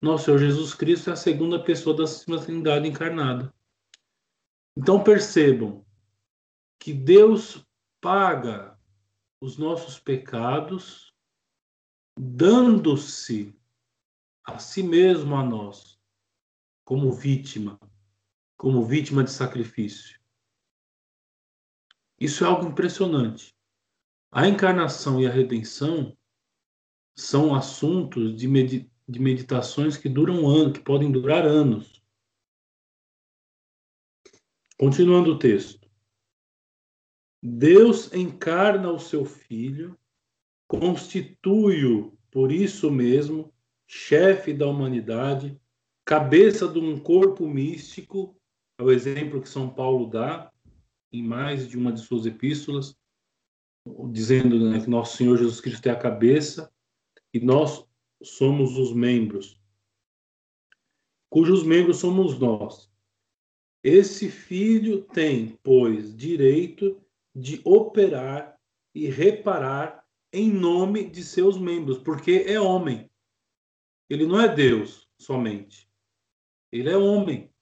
Nosso 0.00 0.26
Senhor 0.26 0.38
Jesus 0.38 0.74
Cristo 0.74 1.10
é 1.10 1.12
a 1.14 1.16
segunda 1.16 1.62
pessoa 1.62 1.96
da 1.96 2.06
Santíssima 2.06 2.40
Trindade 2.40 2.88
encarnada. 2.88 3.52
Então 4.76 5.02
percebam 5.02 5.84
que 6.78 6.92
Deus 6.92 7.66
paga 8.00 8.78
os 9.40 9.56
nossos 9.56 9.98
pecados 9.98 11.14
dando-se 12.18 13.54
a 14.44 14.58
si 14.58 14.82
mesmo 14.82 15.34
a 15.34 15.42
nós 15.42 15.98
como 16.84 17.12
vítima, 17.12 17.78
como 18.56 18.84
vítima 18.84 19.24
de 19.24 19.30
sacrifício. 19.30 20.20
Isso 22.18 22.44
é 22.44 22.46
algo 22.46 22.68
impressionante. 22.68 23.54
A 24.30 24.46
encarnação 24.46 25.20
e 25.20 25.26
a 25.26 25.30
redenção 25.30 26.16
são 27.16 27.54
assuntos 27.54 28.36
de, 28.36 28.90
de 29.08 29.20
meditações 29.20 29.96
que 29.96 30.08
duram 30.08 30.48
anos, 30.48 30.78
que 30.78 30.84
podem 30.84 31.10
durar 31.10 31.46
anos. 31.46 32.02
Continuando 34.78 35.32
o 35.32 35.38
texto. 35.38 35.88
Deus 37.42 38.12
encarna 38.12 38.90
o 38.90 38.98
seu 38.98 39.24
filho, 39.24 39.96
constitui-o, 40.68 42.18
por 42.30 42.50
isso 42.50 42.90
mesmo, 42.90 43.54
chefe 43.86 44.52
da 44.52 44.66
humanidade, 44.66 45.58
cabeça 46.04 46.66
de 46.66 46.78
um 46.78 46.98
corpo 46.98 47.46
místico, 47.46 48.36
é 48.78 48.82
o 48.82 48.90
exemplo 48.90 49.40
que 49.40 49.48
São 49.48 49.72
Paulo 49.72 50.10
dá, 50.10 50.52
em 51.12 51.22
mais 51.22 51.68
de 51.68 51.78
uma 51.78 51.92
de 51.92 52.00
suas 52.00 52.26
epístolas, 52.26 52.96
dizendo 54.10 54.58
né, 54.70 54.80
que 54.80 54.90
nosso 54.90 55.16
Senhor 55.16 55.36
Jesus 55.36 55.60
Cristo 55.60 55.86
é 55.86 55.90
a 55.90 55.98
cabeça 55.98 56.72
e 57.32 57.40
nós 57.40 57.85
somos 58.22 58.76
os 58.76 58.92
membros, 58.92 59.60
cujos 61.28 61.62
membros 61.62 61.98
somos 61.98 62.38
nós. 62.38 62.90
Esse 63.82 64.30
filho 64.30 65.02
tem, 65.02 65.58
pois, 65.62 66.16
direito 66.16 67.00
de 67.34 67.60
operar 67.64 68.58
e 68.94 69.06
reparar 69.08 70.04
em 70.32 70.52
nome 70.52 71.08
de 71.08 71.22
seus 71.22 71.58
membros, 71.58 71.98
porque 71.98 72.44
é 72.46 72.60
homem. 72.60 73.10
Ele 74.08 74.26
não 74.26 74.40
é 74.40 74.52
Deus 74.52 75.08
somente. 75.18 75.88
Ele 76.72 76.90
é 76.90 76.96
homem. 76.96 77.52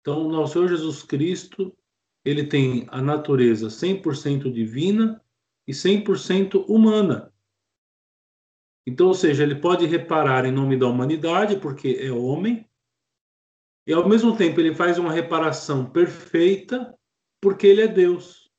Então, 0.00 0.28
nosso 0.28 0.54
Senhor 0.54 0.68
Jesus 0.68 1.02
Cristo 1.02 1.76
ele 2.24 2.46
tem 2.46 2.86
a 2.88 3.02
natureza 3.02 3.68
100% 3.68 4.52
divina 4.52 5.22
e 5.66 5.72
100% 5.72 6.64
humana. 6.68 7.31
Então, 8.86 9.08
ou 9.08 9.14
seja, 9.14 9.42
ele 9.42 9.60
pode 9.60 9.86
reparar 9.86 10.44
em 10.44 10.52
nome 10.52 10.76
da 10.76 10.86
humanidade, 10.86 11.58
porque 11.58 11.98
é 12.00 12.10
homem, 12.10 12.68
e 13.86 13.92
ao 13.92 14.08
mesmo 14.08 14.36
tempo 14.36 14.60
ele 14.60 14.74
faz 14.74 14.98
uma 14.98 15.12
reparação 15.12 15.90
perfeita, 15.90 16.96
porque 17.40 17.66
ele 17.66 17.82
é 17.82 17.88
Deus. 17.88 18.50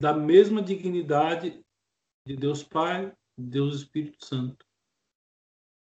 Da 0.00 0.12
mesma 0.12 0.62
dignidade 0.62 1.62
de 2.26 2.36
Deus 2.36 2.62
Pai, 2.62 3.14
Deus 3.38 3.76
Espírito 3.76 4.24
Santo. 4.24 4.66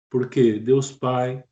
Porque 0.09 0.59
Deus 0.59 0.91
Pai, 0.91 1.43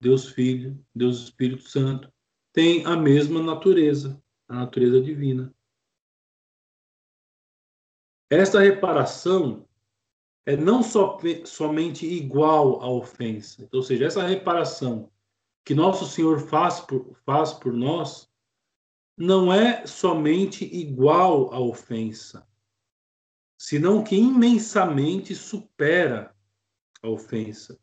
Deus 0.00 0.28
Filho, 0.28 0.82
Deus 0.94 1.24
Espírito 1.24 1.68
Santo 1.68 2.12
têm 2.52 2.86
a 2.86 2.96
mesma 2.96 3.42
natureza 3.42 4.22
a 4.48 4.54
natureza 4.54 5.00
divina. 5.00 5.54
Esta 8.30 8.60
reparação 8.60 9.67
é 10.48 10.56
não 10.56 10.82
só, 10.82 11.18
somente 11.44 12.06
igual 12.06 12.80
à 12.80 12.88
ofensa, 12.88 13.62
então, 13.62 13.80
ou 13.80 13.84
seja, 13.84 14.06
essa 14.06 14.26
reparação 14.26 15.10
que 15.62 15.74
nosso 15.74 16.06
Senhor 16.06 16.40
faz 16.40 16.80
por, 16.80 17.14
faz 17.26 17.52
por 17.52 17.70
nós 17.70 18.32
não 19.14 19.52
é 19.52 19.86
somente 19.86 20.64
igual 20.64 21.52
à 21.52 21.60
ofensa, 21.60 22.48
senão 23.58 24.02
que 24.02 24.16
imensamente 24.16 25.34
supera 25.34 26.34
a 27.02 27.10
ofensa, 27.10 27.78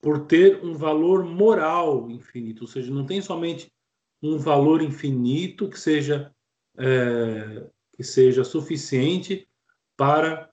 por 0.00 0.26
ter 0.26 0.64
um 0.64 0.74
valor 0.74 1.24
moral 1.24 2.08
infinito, 2.08 2.62
ou 2.62 2.68
seja, 2.68 2.94
não 2.94 3.04
tem 3.04 3.20
somente 3.20 3.72
um 4.22 4.38
valor 4.38 4.80
infinito 4.80 5.68
que 5.68 5.80
seja, 5.80 6.32
é, 6.78 7.68
que 7.96 8.04
seja 8.04 8.44
suficiente 8.44 9.48
para 9.96 10.51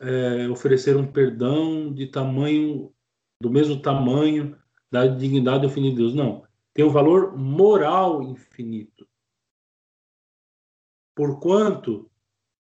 é, 0.00 0.48
oferecer 0.48 0.96
um 0.96 1.06
perdão 1.06 1.92
de 1.92 2.06
tamanho, 2.06 2.92
do 3.40 3.50
mesmo 3.50 3.80
tamanho 3.80 4.56
da 4.90 5.06
dignidade 5.06 5.68
Filho 5.68 5.90
de 5.90 5.96
Deus. 5.96 6.14
Não. 6.14 6.44
Tem 6.72 6.84
um 6.84 6.90
valor 6.90 7.36
moral 7.36 8.22
infinito. 8.22 9.06
Porquanto, 11.16 12.08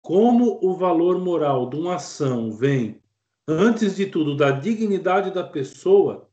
como 0.01 0.59
o 0.63 0.75
valor 0.75 1.19
moral 1.19 1.69
de 1.69 1.75
uma 1.75 1.95
ação 1.95 2.51
vem, 2.51 3.01
antes 3.47 3.97
de 3.97 4.05
tudo, 4.05 4.35
da 4.35 4.51
dignidade 4.51 5.31
da 5.31 5.43
pessoa, 5.43 6.29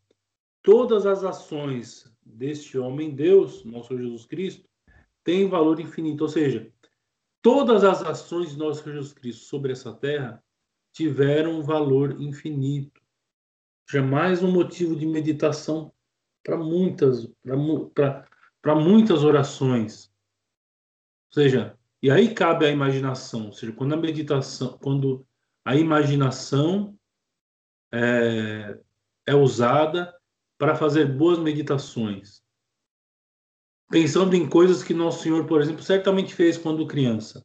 todas 0.63 1.05
as 1.05 1.25
ações 1.25 2.13
deste 2.25 2.79
homem 2.79 3.15
Deus, 3.15 3.65
nosso 3.65 3.97
Jesus 3.99 4.25
Cristo, 4.25 4.69
têm 5.25 5.49
valor 5.49 5.81
infinito. 5.81 6.23
Ou 6.23 6.29
seja, 6.29 6.71
todas 7.43 7.83
as 7.83 8.03
ações 8.03 8.51
de 8.51 8.59
nosso 8.59 8.85
Jesus 8.85 9.13
Cristo 9.13 9.45
sobre 9.45 9.73
essa 9.73 9.93
terra 9.93 10.43
tiveram 10.93 11.59
um 11.59 11.63
valor 11.63 12.21
infinito. 12.21 13.01
Jamais 13.89 14.43
um 14.43 14.51
motivo 14.51 14.95
de 14.95 15.07
meditação 15.07 15.93
para 16.43 16.57
muitas, 16.57 17.29
para 18.61 18.75
muitas 18.75 19.25
orações. 19.25 20.13
Ou 21.31 21.35
seja, 21.35 21.79
e 22.03 22.11
aí 22.11 22.35
cabe 22.35 22.67
a 22.67 22.71
imaginação, 22.71 23.47
ou 23.47 23.53
seja, 23.53 23.73
quando 23.73 23.95
a 23.95 23.97
meditação, 23.97 24.77
quando 24.79 25.27
a 25.65 25.77
imaginação 25.77 26.99
é, 27.93 28.79
é 29.27 29.35
usada 29.35 30.15
para 30.59 30.75
fazer 30.75 31.07
boas 31.07 31.39
meditações, 31.39 32.43
pensando 33.91 34.35
em 34.35 34.49
coisas 34.49 34.83
que 34.83 34.95
Nosso 34.95 35.23
Senhor, 35.23 35.47
por 35.47 35.61
exemplo, 35.61 35.83
certamente 35.83 36.35
fez 36.35 36.59
quando 36.59 36.87
criança. 36.87 37.45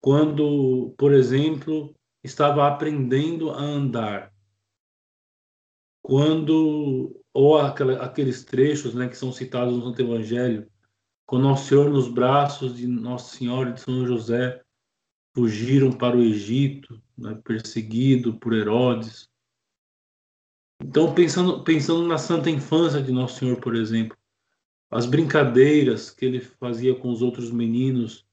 Quando, 0.00 0.94
por 0.98 1.12
exemplo, 1.12 1.94
estava 2.24 2.66
aprendendo 2.66 3.50
a 3.50 3.60
andar. 3.60 4.32
Quando, 6.02 7.22
ou 7.32 7.58
aqueles 7.58 8.42
trechos 8.44 8.94
né, 8.94 9.08
que 9.08 9.16
são 9.16 9.30
citados 9.30 9.76
no 9.76 9.84
Santo 9.84 10.00
Evangelho, 10.00 10.70
com 11.26 11.38
Nosso 11.38 11.68
Senhor 11.68 11.90
nos 11.90 12.08
braços 12.08 12.76
de 12.76 12.86
Nossa 12.86 13.36
Senhora 13.36 13.72
de 13.72 13.80
São 13.80 14.06
José, 14.06 14.62
fugiram 15.34 15.92
para 15.92 16.16
o 16.16 16.22
Egito, 16.22 17.00
né, 17.16 17.38
perseguido 17.44 18.38
por 18.38 18.54
Herodes. 18.54 19.28
Então, 20.82 21.14
pensando, 21.14 21.62
pensando 21.62 22.06
na 22.06 22.18
santa 22.18 22.50
infância 22.50 23.02
de 23.02 23.12
Nosso 23.12 23.38
Senhor, 23.38 23.60
por 23.60 23.74
exemplo, 23.74 24.16
as 24.90 25.06
brincadeiras 25.06 26.10
que 26.10 26.24
ele 26.24 26.40
fazia 26.40 26.94
com 26.94 27.10
os 27.10 27.20
outros 27.20 27.50
meninos, 27.50 28.26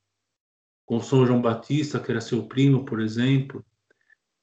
com 0.85 1.01
São 1.01 1.25
João 1.25 1.41
Batista, 1.41 1.99
que 1.99 2.11
era 2.11 2.21
seu 2.21 2.45
primo, 2.45 2.85
por 2.85 2.99
exemplo, 2.99 3.65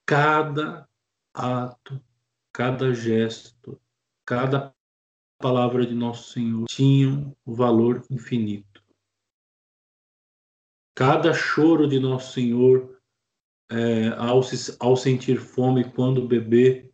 cada 0.09 0.89
ato, 1.35 2.03
cada 2.51 2.95
gesto, 2.95 3.79
cada 4.25 4.75
palavra 5.39 5.87
de 5.87 5.95
Nosso 5.95 6.33
Senhor 6.33 6.65
tinham 6.67 7.37
um 7.47 7.55
valor 7.55 8.03
infinito. 8.11 8.83
Cada 10.97 11.35
choro 11.35 11.87
de 11.87 12.01
Nosso 12.01 12.33
Senhor 12.33 12.99
é, 13.71 14.09
ao, 14.17 14.43
se, 14.43 14.75
ao 14.81 14.97
sentir 14.97 15.39
fome 15.39 15.93
quando 15.93 16.27
beber, 16.27 16.91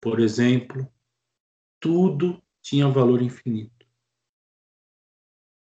por 0.00 0.18
exemplo, 0.18 0.90
tudo 1.78 2.42
tinha 2.62 2.88
valor 2.88 3.20
infinito. 3.20 3.86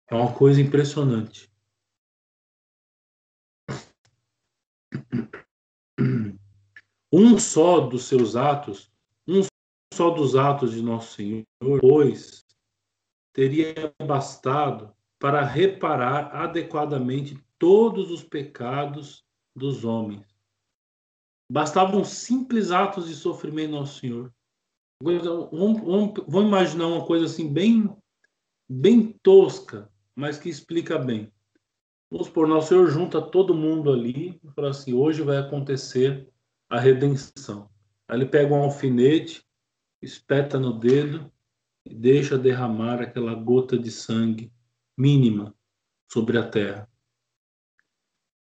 É 0.10 0.16
uma 0.16 0.34
coisa 0.34 0.62
impressionante. 0.62 1.49
Um 7.12 7.40
só 7.40 7.80
dos 7.80 8.04
seus 8.04 8.36
atos, 8.36 8.92
um 9.28 9.42
só 9.94 10.12
dos 10.12 10.36
atos 10.36 10.74
de 10.74 10.82
Nosso 10.82 11.16
Senhor, 11.16 11.44
pois 11.82 12.46
teria 13.34 13.74
bastado 14.06 14.94
para 15.18 15.44
reparar 15.44 16.36
adequadamente 16.36 17.38
todos 17.58 18.12
os 18.12 18.24
pecados 18.24 19.26
dos 19.56 19.84
homens. 19.84 20.26
Bastavam 21.52 22.06
simples 22.06 22.72
atos 22.72 23.08
de 23.08 23.16
sofrimento 23.16 23.72
Nosso 23.72 24.00
Senhor. 24.00 24.34
Vamos, 25.02 25.24
vamos, 25.24 26.14
vamos 26.28 26.48
imaginar 26.48 26.88
uma 26.88 27.06
coisa 27.06 27.26
assim 27.26 27.52
bem, 27.52 27.90
bem 28.70 29.14
tosca, 29.24 29.92
mas 30.16 30.38
que 30.38 30.50
explica 30.50 31.00
bem. 31.00 31.32
Vamos 32.12 32.28
supor, 32.28 32.48
Nosso 32.48 32.70
Senhor 32.70 32.88
junta 32.90 33.22
todo 33.22 33.54
mundo 33.54 33.92
ali 33.92 34.40
e 34.44 34.52
fala 34.52 34.72
assim: 34.72 34.94
hoje 34.94 35.22
vai 35.22 35.38
acontecer 35.38 36.28
a 36.68 36.80
redenção. 36.80 37.70
Aí 38.08 38.18
ele 38.18 38.26
pega 38.26 38.54
um 38.54 38.64
alfinete, 38.64 39.46
espeta 40.02 40.60
no 40.60 40.80
dedo 40.80 41.32
e 41.86 41.94
deixa 41.94 42.38
derramar 42.38 43.02
aquela 43.02 43.36
gota 43.36 43.78
de 43.78 43.92
sangue 43.92 44.52
mínima 44.98 45.56
sobre 46.12 46.38
a 46.38 46.50
terra. 46.50 46.90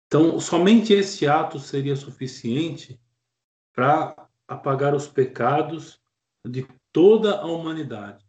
Então, 0.06 0.38
somente 0.38 0.92
esse 0.92 1.26
ato 1.26 1.58
seria 1.58 1.96
suficiente 1.96 3.00
para 3.72 4.28
apagar 4.46 4.94
os 4.94 5.08
pecados 5.08 6.00
de 6.46 6.66
toda 6.92 7.40
a 7.40 7.46
humanidade. 7.46 8.24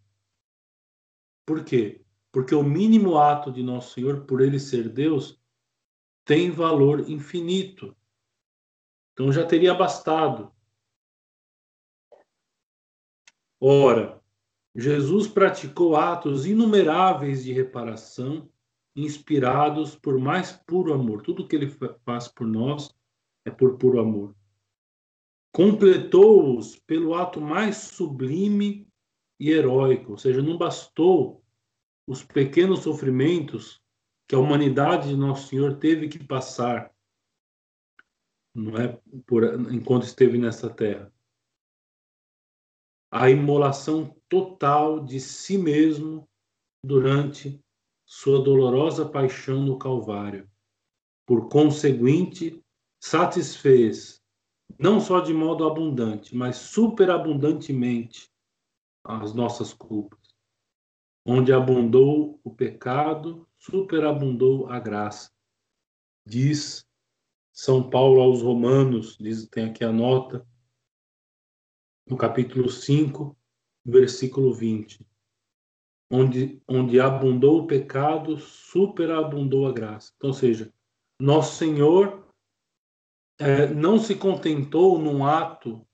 Por 1.45 1.63
quê? 1.63 2.03
Porque 2.38 2.54
o 2.54 2.62
mínimo 2.62 3.17
ato 3.17 3.52
de 3.52 3.63
Nosso 3.63 3.95
Senhor, 3.95 4.26
por 4.26 4.41
ele 4.41 4.60
ser 4.60 4.89
Deus, 4.89 5.41
tem 6.23 6.52
valor 6.52 7.10
infinito. 7.10 7.97
Então 9.12 9.34
já 9.34 9.43
teria 9.43 9.73
bastado. 9.73 10.52
Ora, 13.60 14.21
Jesus 14.76 15.28
praticou 15.28 15.95
atos 15.95 16.45
inumeráveis 16.45 17.43
de 17.43 17.52
reparação, 17.52 18.47
inspirados 18.95 19.95
por 19.95 20.19
mais 20.19 20.52
puro 20.52 20.93
amor. 20.93 21.23
Tudo 21.23 21.47
que 21.47 21.56
ele 21.56 21.76
faz 22.06 22.28
por 22.28 22.45
nós 22.45 22.95
é 23.45 23.50
por 23.50 23.80
puro 23.80 24.00
amor. 24.00 24.36
Completou-os 25.52 26.76
pelo 26.76 27.15
ato 27.15 27.41
mais 27.41 27.78
sublime 27.78 28.88
e 29.39 29.50
heróico, 29.50 30.12
ou 30.12 30.17
seja, 30.19 30.39
não 30.39 30.56
bastou 30.56 31.43
os 32.07 32.23
pequenos 32.23 32.79
sofrimentos 32.79 33.81
que 34.27 34.33
a 34.33 34.39
humanidade 34.39 35.09
de 35.09 35.15
Nosso 35.17 35.49
Senhor 35.49 35.77
teve 35.77 36.07
que 36.07 36.23
passar, 36.23 36.93
não 38.55 38.77
é 38.77 38.99
por 39.25 39.43
enquanto 39.71 40.03
esteve 40.03 40.37
nessa 40.37 40.69
terra. 40.69 41.13
A 43.11 43.29
imolação 43.29 44.15
total 44.27 45.01
de 45.01 45.19
si 45.19 45.57
mesmo 45.57 46.27
durante 46.83 47.61
sua 48.05 48.41
dolorosa 48.41 49.07
paixão 49.07 49.61
no 49.61 49.77
Calvário. 49.77 50.49
Por 51.25 51.49
conseguinte, 51.49 52.63
satisfez, 53.01 54.21
não 54.79 54.99
só 54.99 55.19
de 55.19 55.33
modo 55.33 55.65
abundante, 55.65 56.35
mas 56.35 56.55
superabundantemente, 56.57 58.29
as 59.03 59.33
nossas 59.33 59.73
culpas 59.73 60.26
Onde 61.29 61.51
abundou 61.51 62.39
o 62.41 62.49
pecado, 62.49 63.45
superabundou 63.57 64.69
a 64.69 64.79
graça. 64.79 65.29
Diz 66.25 66.87
São 67.51 67.89
Paulo 67.89 68.21
aos 68.21 68.41
Romanos, 68.41 69.17
diz, 69.19 69.45
tem 69.49 69.65
aqui 69.65 69.83
a 69.83 69.91
nota, 69.91 70.47
no 72.07 72.15
capítulo 72.15 72.69
5, 72.69 73.37
versículo 73.83 74.53
20. 74.53 75.05
Onde, 76.09 76.61
onde 76.65 76.97
abundou 76.97 77.63
o 77.63 77.67
pecado, 77.67 78.37
superabundou 78.37 79.67
a 79.67 79.73
graça. 79.73 80.13
Então, 80.15 80.29
ou 80.29 80.33
seja, 80.33 80.73
nosso 81.19 81.57
Senhor 81.57 82.25
é, 83.37 83.67
não 83.67 83.99
se 83.99 84.15
contentou 84.15 84.97
num 84.97 85.25
ato 85.25 85.85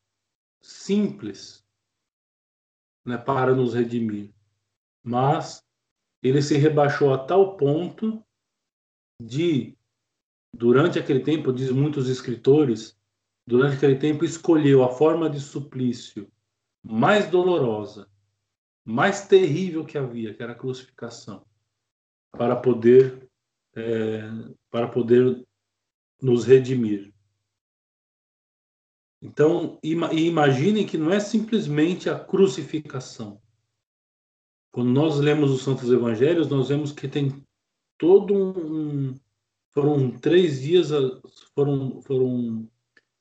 simples 0.61 1.65
né, 3.03 3.17
para 3.17 3.55
nos 3.55 3.73
redimir 3.73 4.31
mas 5.03 5.63
ele 6.21 6.41
se 6.41 6.57
rebaixou 6.57 7.13
a 7.13 7.17
tal 7.17 7.57
ponto 7.57 8.23
de, 9.21 9.77
durante 10.53 10.97
aquele 10.97 11.19
tempo, 11.19 11.51
diz 11.51 11.69
muitos 11.69 12.09
escritores, 12.09 12.97
durante 13.45 13.75
aquele 13.75 13.97
tempo 13.97 14.23
escolheu 14.23 14.83
a 14.83 14.89
forma 14.89 15.29
de 15.29 15.39
suplício 15.39 16.31
mais 16.81 17.29
dolorosa, 17.29 18.09
mais 18.85 19.27
terrível 19.27 19.85
que 19.85 19.97
havia, 19.97 20.33
que 20.33 20.41
era 20.41 20.53
a 20.53 20.57
crucificação, 20.57 21.45
para 22.31 22.55
poder 22.55 23.29
é, 23.75 24.21
para 24.69 24.87
poder 24.87 25.45
nos 26.21 26.45
redimir. 26.45 27.13
Então, 29.21 29.79
imaginem 29.81 30.85
que 30.85 30.97
não 30.97 31.11
é 31.11 31.19
simplesmente 31.19 32.09
a 32.09 32.19
crucificação, 32.19 33.41
quando 34.73 34.89
nós 34.89 35.19
lemos 35.19 35.51
os 35.51 35.61
Santos 35.61 35.91
Evangelhos, 35.91 36.49
nós 36.49 36.69
vemos 36.69 36.91
que 36.91 37.07
tem 37.07 37.45
todo 37.95 38.33
um. 38.33 39.13
Foram 39.71 40.09
três 40.19 40.61
dias, 40.61 40.89
foram, 41.53 42.01
foram, 42.01 42.67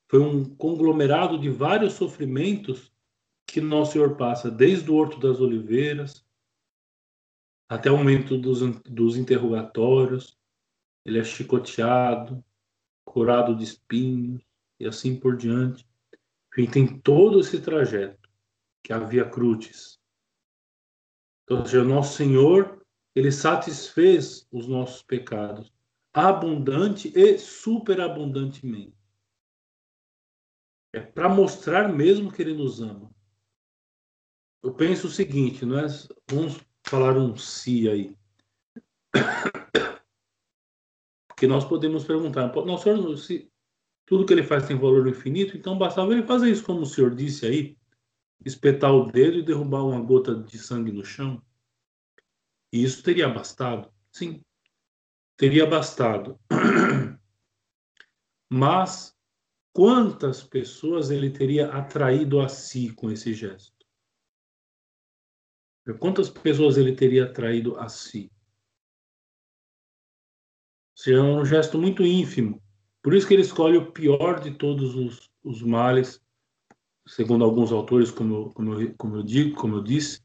foi 0.09 0.19
um 0.19 0.43
conglomerado 0.55 1.39
de 1.39 1.49
vários 1.49 1.93
sofrimentos 1.93 2.91
que 3.45 3.61
Nosso 3.61 3.93
Senhor 3.93 4.17
passa, 4.17 4.49
desde 4.49 4.89
o 4.89 4.95
Horto 4.95 5.19
das 5.19 5.39
Oliveiras 5.39 6.25
até 7.69 7.91
o 7.91 7.97
momento 7.97 8.35
dos, 8.35 8.61
dos 8.81 9.15
interrogatórios. 9.15 10.35
Ele 11.05 11.19
é 11.19 11.23
chicoteado, 11.23 12.43
curado 13.05 13.55
de 13.55 13.63
espinhos 13.63 14.41
e 14.79 14.87
assim 14.87 15.19
por 15.19 15.37
diante. 15.37 15.87
Enfim, 16.51 16.65
tem 16.69 16.99
todo 16.99 17.39
esse 17.39 17.61
trajeto 17.61 18.27
que 18.83 18.91
é 18.91 18.95
a 18.95 18.99
Via 18.99 19.25
Crucis. 19.25 20.01
Ou 21.59 21.65
seja, 21.65 21.83
Nosso 21.83 22.15
Senhor, 22.15 22.81
ele 23.15 23.31
satisfez 23.31 24.47
os 24.51 24.67
nossos 24.67 25.01
pecados 25.01 25.73
abundante 26.13 27.11
e 27.15 27.39
superabundantemente. 27.39 28.95
É 30.93 30.99
para 30.99 31.27
mostrar 31.27 31.91
mesmo 31.91 32.31
que 32.31 32.41
ele 32.41 32.53
nos 32.53 32.81
ama. 32.81 33.11
Eu 34.61 34.73
penso 34.73 35.07
o 35.07 35.11
seguinte, 35.11 35.65
não 35.65 35.79
é? 35.79 35.87
Vamos 36.29 36.61
falar 36.83 37.17
um 37.17 37.35
si 37.35 37.89
aí. 37.89 38.15
Porque 41.27 41.47
nós 41.47 41.65
podemos 41.65 42.05
perguntar, 42.05 42.53
nosso 42.53 42.83
Senhor, 42.83 43.17
se 43.17 43.51
tudo 44.05 44.25
que 44.25 44.33
ele 44.33 44.43
faz 44.43 44.67
tem 44.67 44.77
valor 44.77 45.07
infinito, 45.07 45.57
então 45.57 45.77
bastava 45.77 46.13
ele 46.13 46.23
fazer 46.23 46.51
isso, 46.51 46.63
como 46.63 46.81
o 46.81 46.85
senhor 46.85 47.15
disse 47.15 47.45
aí, 47.45 47.77
espetar 48.45 48.93
o 48.93 49.11
dedo 49.11 49.37
e 49.37 49.43
derrubar 49.43 49.83
uma 49.85 50.01
gota 50.01 50.35
de 50.35 50.57
sangue 50.57 50.91
no 50.91 51.03
chão. 51.03 51.41
E 52.71 52.83
isso 52.83 53.03
teria 53.03 53.29
bastado? 53.29 53.91
Sim, 54.11 54.41
teria 55.37 55.65
bastado. 55.65 56.39
Mas 58.51 59.15
quantas 59.71 60.43
pessoas 60.43 61.09
ele 61.09 61.29
teria 61.29 61.71
atraído 61.71 62.39
a 62.39 62.49
si 62.49 62.93
com 62.93 63.11
esse 63.11 63.33
gesto? 63.33 63.73
Quantas 65.99 66.29
pessoas 66.29 66.77
ele 66.77 66.95
teria 66.95 67.25
atraído 67.25 67.77
a 67.77 67.89
si? 67.89 68.31
Seria 70.95 71.23
um 71.23 71.43
gesto 71.43 71.77
muito 71.77 72.05
ínfimo. 72.05 72.63
Por 73.01 73.13
isso 73.13 73.27
que 73.27 73.33
ele 73.33 73.41
escolhe 73.41 73.77
o 73.77 73.91
pior 73.91 74.39
de 74.39 74.51
todos 74.51 74.95
os, 74.95 75.29
os 75.43 75.61
males, 75.61 76.22
segundo 77.07 77.43
alguns 77.43 77.71
autores, 77.71 78.09
como, 78.11 78.53
como, 78.53 78.79
eu, 78.79 78.93
como 78.95 79.17
eu 79.17 79.23
digo, 79.23 79.55
como 79.55 79.75
eu 79.77 79.83
disse, 79.83 80.21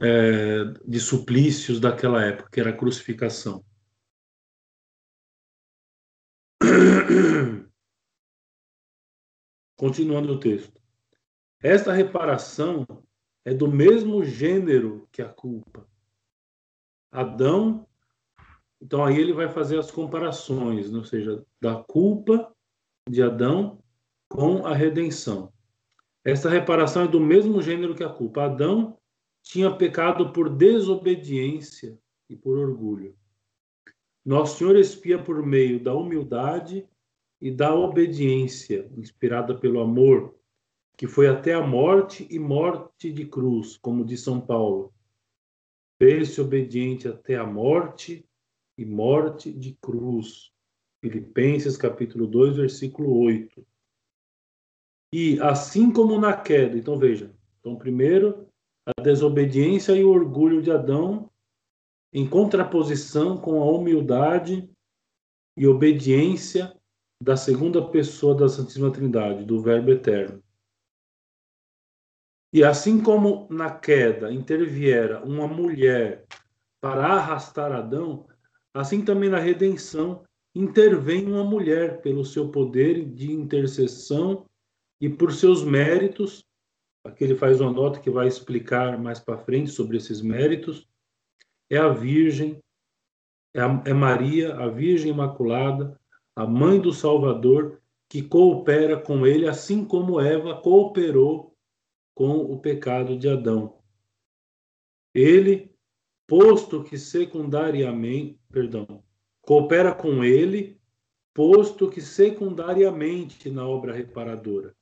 é, 0.00 0.64
de 0.86 1.00
suplícios 1.00 1.80
daquela 1.80 2.24
época, 2.24 2.50
que 2.50 2.60
era 2.60 2.70
a 2.70 2.76
crucificação. 2.76 3.64
Continuando 9.76 10.32
o 10.32 10.40
texto. 10.40 10.80
Esta 11.60 11.92
reparação 11.92 12.86
é 13.44 13.52
do 13.52 13.68
mesmo 13.70 14.24
gênero 14.24 15.08
que 15.10 15.20
a 15.22 15.28
culpa. 15.28 15.88
Adão, 17.10 17.86
então 18.80 19.04
aí 19.04 19.18
ele 19.18 19.32
vai 19.32 19.48
fazer 19.48 19.78
as 19.78 19.90
comparações, 19.90 20.90
né? 20.90 20.98
ou 20.98 21.04
seja, 21.04 21.44
da 21.60 21.82
culpa 21.82 22.54
de 23.08 23.22
Adão 23.22 23.82
com 24.28 24.66
a 24.66 24.74
redenção. 24.74 25.52
Esta 26.24 26.48
reparação 26.48 27.04
é 27.04 27.08
do 27.08 27.20
mesmo 27.20 27.62
gênero 27.62 27.94
que 27.94 28.04
a 28.04 28.08
culpa. 28.08 28.44
Adão 28.44 28.98
tinha 29.42 29.74
pecado 29.74 30.32
por 30.32 30.50
desobediência 30.50 31.98
e 32.28 32.36
por 32.36 32.58
orgulho. 32.58 33.16
Nosso 34.24 34.58
Senhor 34.58 34.76
expia 34.76 35.22
por 35.22 35.44
meio 35.44 35.82
da 35.82 35.94
humildade 35.94 36.86
e 37.40 37.50
da 37.50 37.74
obediência, 37.74 38.90
inspirada 38.96 39.58
pelo 39.58 39.80
amor, 39.80 40.34
que 40.96 41.06
foi 41.06 41.28
até 41.28 41.54
a 41.54 41.66
morte 41.66 42.26
e 42.28 42.38
morte 42.38 43.10
de 43.10 43.24
cruz, 43.24 43.76
como 43.78 44.04
diz 44.04 44.20
São 44.20 44.40
Paulo. 44.40 44.92
Fez-se 45.98 46.40
obediente 46.40 47.08
até 47.08 47.36
a 47.36 47.46
morte 47.46 48.28
e 48.76 48.84
morte 48.84 49.52
de 49.52 49.78
cruz. 49.80 50.52
Filipenses 51.00 51.76
capítulo 51.76 52.26
2, 52.26 52.56
versículo 52.56 53.16
8. 53.20 53.64
E 55.12 55.40
assim 55.40 55.92
como 55.92 56.20
na 56.20 56.36
queda, 56.36 56.76
então 56.76 56.98
veja, 56.98 57.34
então 57.60 57.76
primeiro 57.76 58.46
a 58.86 59.02
desobediência 59.02 59.92
e 59.92 60.04
o 60.04 60.10
orgulho 60.10 60.62
de 60.62 60.70
Adão 60.70 61.30
em 62.12 62.28
contraposição 62.28 63.36
com 63.36 63.62
a 63.62 63.64
humildade 63.64 64.68
e 65.56 65.66
obediência 65.66 66.74
da 67.22 67.36
segunda 67.36 67.86
pessoa 67.86 68.34
da 68.34 68.48
Santíssima 68.48 68.92
Trindade, 68.92 69.44
do 69.44 69.60
Verbo 69.60 69.90
Eterno. 69.90 70.42
E 72.52 72.64
assim 72.64 73.02
como 73.02 73.46
na 73.50 73.70
queda 73.70 74.32
interviera 74.32 75.22
uma 75.22 75.46
mulher 75.46 76.24
para 76.80 77.06
arrastar 77.14 77.72
Adão, 77.72 78.26
assim 78.72 79.04
também 79.04 79.28
na 79.28 79.38
redenção 79.38 80.24
intervém 80.54 81.26
uma 81.26 81.44
mulher 81.44 82.00
pelo 82.00 82.24
seu 82.24 82.48
poder 82.50 83.04
de 83.04 83.30
intercessão 83.30 84.47
e 85.00 85.08
por 85.08 85.32
seus 85.32 85.64
méritos. 85.64 86.44
Aqui 87.04 87.24
ele 87.24 87.34
faz 87.34 87.60
uma 87.60 87.72
nota 87.72 88.00
que 88.00 88.10
vai 88.10 88.26
explicar 88.26 88.98
mais 88.98 89.18
para 89.18 89.38
frente 89.38 89.70
sobre 89.70 89.96
esses 89.96 90.20
méritos. 90.20 90.88
É 91.70 91.78
a 91.78 91.88
Virgem, 91.88 92.62
é, 93.54 93.60
a, 93.60 93.82
é 93.86 93.92
Maria, 93.92 94.54
a 94.56 94.68
Virgem 94.68 95.10
Imaculada, 95.10 95.98
a 96.34 96.46
mãe 96.46 96.80
do 96.80 96.92
Salvador, 96.92 97.80
que 98.08 98.22
coopera 98.22 98.96
com 98.98 99.26
ele, 99.26 99.46
assim 99.46 99.84
como 99.84 100.20
Eva 100.20 100.60
cooperou 100.60 101.54
com 102.14 102.38
o 102.38 102.58
pecado 102.58 103.16
de 103.18 103.28
Adão. 103.28 103.78
Ele, 105.14 105.74
posto 106.26 106.82
que 106.82 106.96
secundariamente, 106.96 108.40
perdão, 108.50 109.02
coopera 109.42 109.94
com 109.94 110.24
ele, 110.24 110.80
posto 111.34 111.88
que 111.90 112.00
secundariamente 112.00 113.50
na 113.50 113.66
obra 113.66 113.92
reparadora. 113.92 114.74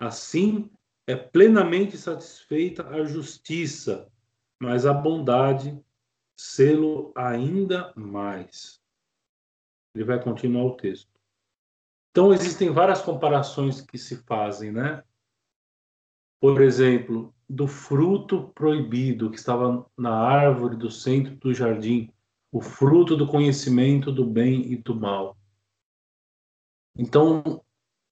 Assim, 0.00 0.70
é 1.06 1.14
plenamente 1.14 1.96
satisfeita 1.96 2.88
a 2.88 3.04
justiça, 3.04 4.10
mas 4.58 4.86
a 4.86 4.94
bondade 4.94 5.78
selo 6.36 7.12
ainda 7.14 7.92
mais. 7.94 8.80
Ele 9.94 10.04
vai 10.04 10.22
continuar 10.22 10.64
o 10.64 10.76
texto. 10.76 11.10
Então, 12.10 12.32
existem 12.32 12.70
várias 12.70 13.02
comparações 13.02 13.80
que 13.80 13.98
se 13.98 14.16
fazem, 14.24 14.72
né? 14.72 15.04
por 16.40 16.62
exemplo, 16.62 17.34
do 17.46 17.66
fruto 17.66 18.48
proibido 18.54 19.30
que 19.30 19.36
estava 19.36 19.86
na 19.96 20.10
árvore 20.10 20.74
do 20.74 20.90
centro 20.90 21.36
do 21.36 21.52
jardim, 21.52 22.10
o 22.50 22.62
fruto 22.62 23.14
do 23.14 23.26
conhecimento 23.26 24.10
do 24.10 24.24
bem 24.24 24.72
e 24.72 24.76
do 24.76 24.94
mal. 24.94 25.36
Então, 26.96 27.62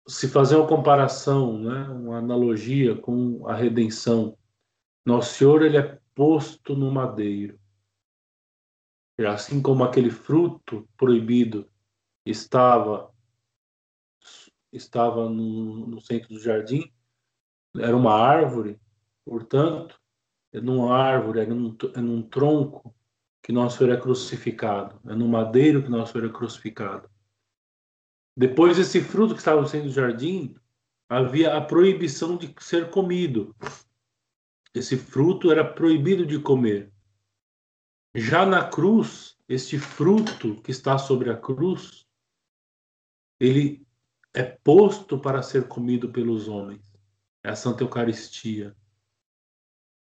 se 0.09 0.27
fazer 0.27 0.57
uma 0.57 0.67
comparação, 0.67 1.59
né, 1.59 1.83
uma 1.91 2.19
analogia 2.19 2.97
com 2.97 3.47
a 3.47 3.55
redenção, 3.55 4.37
Nosso 5.05 5.35
Senhor 5.35 5.63
ele 5.63 5.77
é 5.77 6.01
posto 6.15 6.75
no 6.75 6.91
madeiro. 6.91 7.61
E 9.19 9.27
assim 9.27 9.61
como 9.61 9.85
aquele 9.85 10.11
fruto 10.11 10.89
proibido 10.97 11.69
estava 12.25 13.13
estava 14.73 15.29
no, 15.29 15.87
no 15.87 16.01
centro 16.01 16.29
do 16.29 16.41
jardim, 16.41 16.93
era 17.77 17.97
uma 17.97 18.13
árvore, 18.13 18.79
portanto, 19.25 19.99
é 20.53 20.61
numa 20.61 20.95
árvore, 20.95 21.41
é 21.41 21.47
num, 21.47 21.77
é 21.95 22.01
num 22.01 22.23
tronco 22.23 22.95
que 23.43 23.53
nosso 23.53 23.79
Senhor 23.79 23.95
é 23.95 24.01
crucificado, 24.01 25.01
é 25.07 25.15
no 25.15 25.27
madeiro 25.27 25.83
que 25.83 25.89
nosso 25.89 26.13
Senhor 26.13 26.29
é 26.29 26.33
crucificado. 26.33 27.09
Depois 28.39 28.77
desse 28.77 29.01
fruto 29.01 29.35
que 29.35 29.41
estava 29.41 29.67
sendo 29.67 29.87
no 29.87 29.91
jardim, 29.91 30.55
havia 31.09 31.57
a 31.57 31.61
proibição 31.61 32.37
de 32.37 32.55
ser 32.61 32.89
comido. 32.89 33.53
Esse 34.73 34.97
fruto 34.97 35.51
era 35.51 35.65
proibido 35.65 36.25
de 36.25 36.39
comer. 36.39 36.93
Já 38.15 38.47
na 38.47 38.69
cruz, 38.69 39.37
este 39.49 39.79
fruto 39.79 40.63
que 40.63 40.71
está 40.71 40.97
sobre 40.99 41.31
a 41.31 41.37
cruz, 41.37 42.07
ele 43.41 43.85
é 44.33 44.45
posto 44.45 45.19
para 45.19 45.43
ser 45.43 45.67
comido 45.67 46.11
pelos 46.11 46.47
homens 46.47 46.89
é 47.43 47.51
a 47.51 47.57
Santa 47.57 47.83
Eucaristia. 47.83 48.77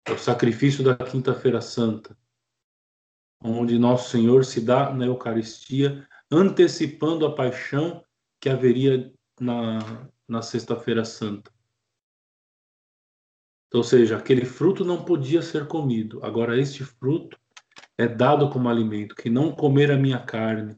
É 0.06 0.12
o 0.12 0.18
sacrifício 0.18 0.84
da 0.84 0.96
Quinta-feira 0.96 1.62
Santa, 1.62 2.18
onde 3.44 3.80
Nosso 3.80 4.10
Senhor 4.10 4.46
se 4.46 4.62
dá 4.62 4.94
na 4.94 5.06
Eucaristia, 5.06 6.08
antecipando 6.30 7.26
a 7.26 7.34
paixão 7.34 8.04
que 8.44 8.50
haveria 8.50 9.10
na, 9.40 10.10
na 10.28 10.42
Sexta-feira 10.42 11.06
Santa. 11.06 11.50
Então, 13.68 13.80
ou 13.80 13.84
seja, 13.86 14.18
aquele 14.18 14.44
fruto 14.44 14.84
não 14.84 15.06
podia 15.06 15.42
ser 15.42 15.66
comido. 15.66 16.20
Agora, 16.22 16.60
este 16.60 16.84
fruto 16.84 17.40
é 17.98 18.06
dado 18.06 18.50
como 18.50 18.68
alimento. 18.68 19.16
Que 19.16 19.30
não 19.30 19.56
comer 19.56 19.92
a 19.92 19.98
minha 19.98 20.20
carne 20.20 20.76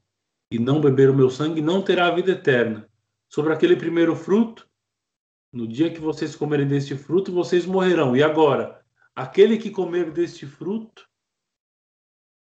e 0.51 0.59
não 0.59 0.79
beber 0.79 1.09
o 1.09 1.15
meu 1.15 1.27
sangue 1.31 1.59
não 1.59 1.81
terá 1.81 2.05
a 2.05 2.13
vida 2.13 2.33
eterna. 2.33 2.87
sobre 3.27 3.51
aquele 3.51 3.75
primeiro 3.75 4.15
fruto. 4.15 4.69
No 5.51 5.67
dia 5.67 5.91
que 5.91 5.99
vocês 5.99 6.35
comerem 6.35 6.67
deste 6.67 6.95
fruto, 6.95 7.33
vocês 7.33 7.65
morrerão. 7.65 8.15
E 8.15 8.21
agora, 8.21 8.79
aquele 9.15 9.57
que 9.57 9.71
comer 9.71 10.11
deste 10.11 10.45
fruto, 10.45 11.09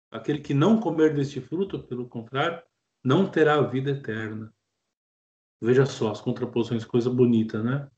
aquele 0.10 0.40
que 0.40 0.56
não 0.56 0.80
comer 0.80 1.14
deste 1.14 1.40
fruto, 1.40 1.84
pelo 1.84 2.10
contrário, 2.10 2.64
não 3.04 3.30
terá 3.30 3.62
vida 3.62 3.92
eterna. 3.92 4.52
Veja 5.62 5.86
só 5.86 6.12
as 6.12 6.22
contraposições, 6.22 6.86
coisa 6.86 7.10
bonita, 7.10 7.64
né? 7.64 7.90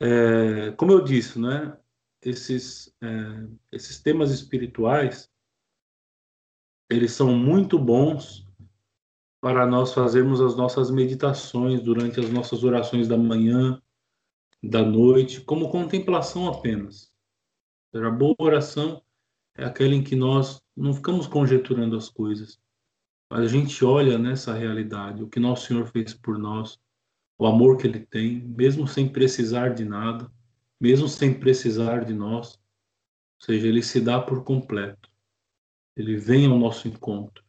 É, 0.00 0.72
como 0.72 0.92
eu 0.92 1.02
disse, 1.02 1.38
né? 1.38 1.78
Esses, 2.22 2.94
é, 3.00 3.48
esses 3.72 4.00
temas 4.00 4.30
espirituais, 4.30 5.30
eles 6.90 7.12
são 7.12 7.36
muito 7.36 7.78
bons 7.78 8.46
para 9.40 9.66
nós 9.66 9.92
fazermos 9.92 10.40
as 10.40 10.56
nossas 10.56 10.90
meditações 10.90 11.82
durante 11.82 12.18
as 12.18 12.30
nossas 12.30 12.64
orações 12.64 13.06
da 13.06 13.16
manhã, 13.16 13.80
da 14.62 14.82
noite, 14.82 15.40
como 15.40 15.70
contemplação 15.70 16.48
apenas. 16.48 17.12
A 17.94 18.10
boa 18.10 18.34
oração 18.38 19.02
é 19.56 19.64
aquela 19.64 19.94
em 19.94 20.02
que 20.02 20.16
nós 20.16 20.60
não 20.76 20.92
ficamos 20.92 21.26
conjecturando 21.26 21.96
as 21.96 22.08
coisas, 22.08 22.60
a 23.30 23.46
gente 23.46 23.84
olha 23.84 24.18
nessa 24.18 24.54
realidade, 24.54 25.22
o 25.22 25.28
que 25.28 25.40
nosso 25.40 25.66
Senhor 25.66 25.86
fez 25.86 26.14
por 26.14 26.38
nós, 26.38 26.78
o 27.38 27.46
amor 27.46 27.76
que 27.76 27.86
Ele 27.86 28.00
tem, 28.00 28.40
mesmo 28.40 28.86
sem 28.86 29.08
precisar 29.08 29.74
de 29.74 29.84
nada, 29.84 30.30
mesmo 30.80 31.08
sem 31.08 31.38
precisar 31.38 32.04
de 32.04 32.12
nós, 32.12 32.54
ou 32.54 33.46
seja, 33.46 33.66
Ele 33.66 33.82
se 33.82 34.00
dá 34.00 34.20
por 34.20 34.44
completo. 34.44 35.10
Ele 35.96 36.16
vem 36.16 36.46
ao 36.46 36.58
nosso 36.58 36.86
encontro. 36.88 37.44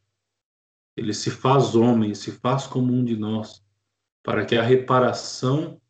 Ele 0.96 1.14
se 1.14 1.30
faz 1.30 1.74
homem, 1.74 2.14
se 2.14 2.32
faz 2.32 2.66
como 2.66 2.92
um 2.92 3.04
de 3.04 3.16
nós, 3.16 3.64
para 4.22 4.44
que 4.44 4.56
a 4.56 4.62
reparação 4.62 5.80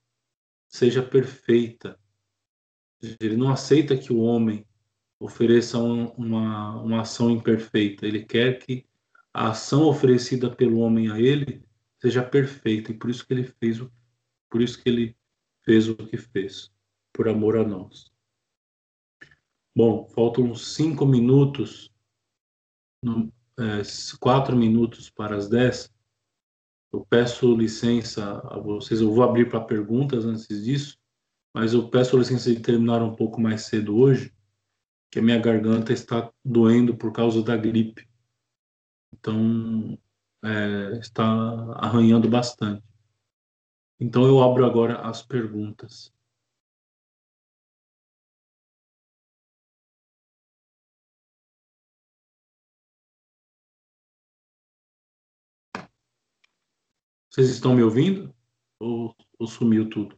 seja 0.68 1.02
perfeita. 1.02 1.98
Ele 3.20 3.36
não 3.36 3.50
aceita 3.50 3.96
que 3.96 4.12
o 4.12 4.20
homem 4.20 4.66
ofereça 5.18 5.78
uma, 5.78 6.80
uma 6.80 7.00
ação 7.00 7.30
imperfeita. 7.30 8.06
Ele 8.06 8.24
quer 8.24 8.58
que 8.58 8.87
a 9.38 9.50
ação 9.50 9.84
oferecida 9.84 10.50
pelo 10.50 10.80
homem 10.80 11.12
a 11.12 11.20
ele 11.20 11.64
seja 12.02 12.24
perfeita 12.24 12.90
e 12.90 12.94
por 12.98 13.08
isso 13.08 13.24
que 13.24 13.32
ele 13.32 13.44
fez 13.44 13.80
o 13.80 13.88
por 14.50 14.60
isso 14.60 14.82
que 14.82 14.88
ele 14.88 15.16
fez 15.64 15.88
o 15.88 15.94
que 15.94 16.16
fez 16.16 16.72
por 17.12 17.28
amor 17.28 17.56
a 17.56 17.62
nós. 17.62 18.10
Bom, 19.76 20.08
faltam 20.08 20.52
cinco 20.56 21.06
minutos, 21.06 21.88
no, 23.00 23.32
é, 23.60 23.82
quatro 24.18 24.56
minutos 24.56 25.08
para 25.08 25.36
as 25.36 25.48
dez. 25.48 25.94
Eu 26.92 27.06
peço 27.08 27.54
licença 27.54 28.40
a 28.44 28.58
vocês. 28.58 29.00
Eu 29.00 29.12
vou 29.12 29.22
abrir 29.22 29.48
para 29.48 29.60
perguntas 29.60 30.24
antes 30.24 30.64
disso, 30.64 30.98
mas 31.54 31.74
eu 31.74 31.88
peço 31.88 32.18
licença 32.18 32.52
de 32.52 32.60
terminar 32.60 33.02
um 33.02 33.14
pouco 33.14 33.40
mais 33.40 33.66
cedo 33.66 33.96
hoje, 33.96 34.34
que 35.12 35.20
a 35.20 35.22
minha 35.22 35.38
garganta 35.38 35.92
está 35.92 36.32
doendo 36.44 36.96
por 36.96 37.12
causa 37.12 37.40
da 37.40 37.56
gripe. 37.56 38.08
Então, 39.18 39.98
é, 40.44 40.98
está 40.98 41.24
arranhando 41.76 42.28
bastante. 42.28 42.84
Então, 44.00 44.24
eu 44.24 44.40
abro 44.42 44.64
agora 44.64 45.00
as 45.00 45.22
perguntas. 45.22 46.12
Vocês 57.28 57.50
estão 57.50 57.74
me 57.74 57.82
ouvindo? 57.82 58.34
Ou, 58.80 59.14
ou 59.38 59.46
sumiu 59.46 59.90
tudo? 59.90 60.16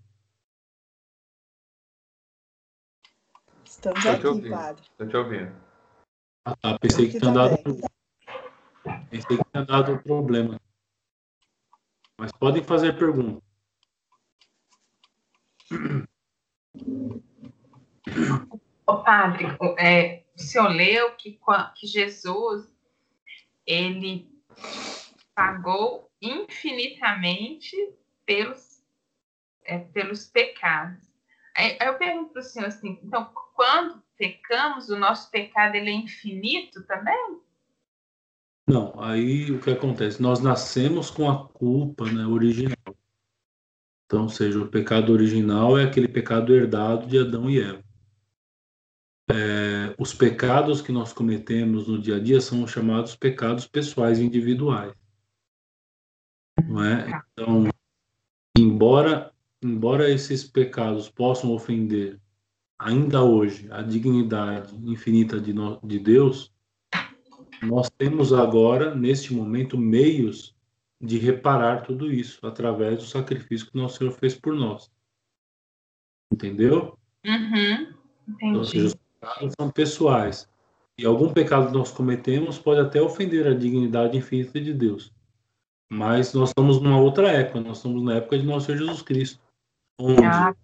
Estamos 3.64 4.04
aqui, 4.04 4.50
padre. 4.50 4.82
Estou 4.82 5.08
te 5.08 5.16
ouvindo. 5.16 5.70
Ah, 6.44 6.56
tá. 6.56 6.78
Pensei 6.78 7.10
que 7.10 7.18
tinha 7.18 7.32
dado. 7.32 7.56
Pensei 9.10 9.36
que 9.36 9.44
tinha 9.50 9.64
dado 9.64 10.00
problema. 10.02 10.60
Mas 12.16 12.30
podem 12.30 12.62
fazer 12.62 12.96
pergunta. 12.96 13.42
O 18.86 19.02
padre, 19.02 19.46
é, 19.78 20.22
o 20.36 20.38
senhor 20.38 20.68
leu 20.68 21.12
que, 21.16 21.38
que 21.76 21.86
Jesus 21.86 22.70
ele 23.66 24.30
pagou 25.34 26.10
infinitamente 26.22 27.76
pelos, 28.24 28.82
é, 29.64 29.78
pelos 29.78 30.26
pecados. 30.26 31.00
Aí, 31.56 31.76
eu 31.80 31.94
pergunto 31.98 32.32
para 32.32 32.40
o 32.40 32.44
senhor 32.44 32.66
assim, 32.66 32.98
então, 33.02 33.32
quando 33.54 34.02
pecamos, 34.16 34.88
o 34.88 34.98
nosso 34.98 35.30
pecado 35.30 35.74
ele 35.74 35.90
é 35.90 35.94
infinito 35.94 36.84
também? 36.84 37.40
Não, 38.70 38.92
aí 39.00 39.50
o 39.50 39.60
que 39.60 39.68
acontece? 39.68 40.22
Nós 40.22 40.38
nascemos 40.38 41.10
com 41.10 41.28
a 41.28 41.48
culpa 41.48 42.04
né, 42.04 42.24
original. 42.24 42.76
Então, 44.06 44.28
seja, 44.28 44.62
o 44.62 44.68
pecado 44.68 45.12
original 45.12 45.76
é 45.76 45.82
aquele 45.82 46.06
pecado 46.06 46.54
herdado 46.54 47.04
de 47.08 47.18
Adão 47.18 47.50
e 47.50 47.60
Eva. 47.60 47.82
É, 49.28 49.94
os 49.98 50.14
pecados 50.14 50.80
que 50.80 50.92
nós 50.92 51.12
cometemos 51.12 51.88
no 51.88 52.00
dia 52.00 52.16
a 52.16 52.20
dia 52.20 52.40
são 52.40 52.64
chamados 52.64 53.16
pecados 53.16 53.66
pessoais 53.66 54.20
individuais. 54.20 54.94
Não 56.64 56.84
é? 56.84 57.22
Então, 57.32 57.68
embora, 58.56 59.32
embora 59.60 60.08
esses 60.08 60.44
pecados 60.44 61.08
possam 61.08 61.50
ofender 61.50 62.20
ainda 62.78 63.20
hoje 63.20 63.66
a 63.72 63.82
dignidade 63.82 64.76
infinita 64.88 65.40
de, 65.40 65.52
no, 65.52 65.80
de 65.82 65.98
Deus, 65.98 66.52
nós 67.62 67.90
temos 67.90 68.32
agora, 68.32 68.94
neste 68.94 69.34
momento, 69.34 69.76
meios 69.76 70.54
de 71.00 71.18
reparar 71.18 71.82
tudo 71.82 72.12
isso 72.12 72.46
através 72.46 72.98
do 72.98 73.04
sacrifício 73.04 73.70
que 73.70 73.76
nosso 73.76 73.98
Senhor 73.98 74.12
fez 74.12 74.34
por 74.34 74.54
nós. 74.54 74.90
Entendeu? 76.32 76.98
Uhum, 77.26 77.94
então, 78.40 78.64
seja, 78.64 78.86
os 78.86 78.94
pecados 78.94 79.54
são 79.58 79.70
pessoais. 79.70 80.48
E 80.98 81.06
algum 81.06 81.32
pecado 81.32 81.68
que 81.68 81.72
nós 81.72 81.90
cometemos 81.90 82.58
pode 82.58 82.80
até 82.80 83.00
ofender 83.00 83.46
a 83.46 83.54
dignidade 83.54 84.16
infinita 84.16 84.60
de 84.60 84.74
Deus. 84.74 85.12
Mas 85.90 86.34
nós 86.34 86.50
estamos 86.50 86.80
numa 86.80 87.00
outra 87.00 87.28
época, 87.30 87.60
nós 87.60 87.78
estamos 87.78 88.02
na 88.02 88.16
época 88.16 88.38
de 88.38 88.44
nosso 88.44 88.66
Senhor 88.66 88.78
Jesus 88.78 89.02
Cristo. 89.02 89.40
Onde, 89.98 90.24
ah, 90.24 90.54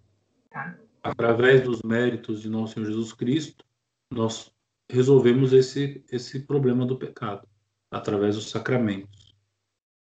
tá. 0.49 0.77
através 1.03 1.63
dos 1.63 1.81
méritos 1.81 2.41
de 2.41 2.49
nosso 2.49 2.73
Senhor 2.73 2.85
Jesus 2.85 3.13
Cristo, 3.13 3.65
nós 4.11 4.53
resolvemos 4.89 5.53
esse, 5.53 6.03
esse 6.11 6.45
problema 6.45 6.85
do 6.85 6.97
pecado 6.97 7.47
através 7.91 8.35
dos 8.35 8.49
sacramentos. 8.49 9.35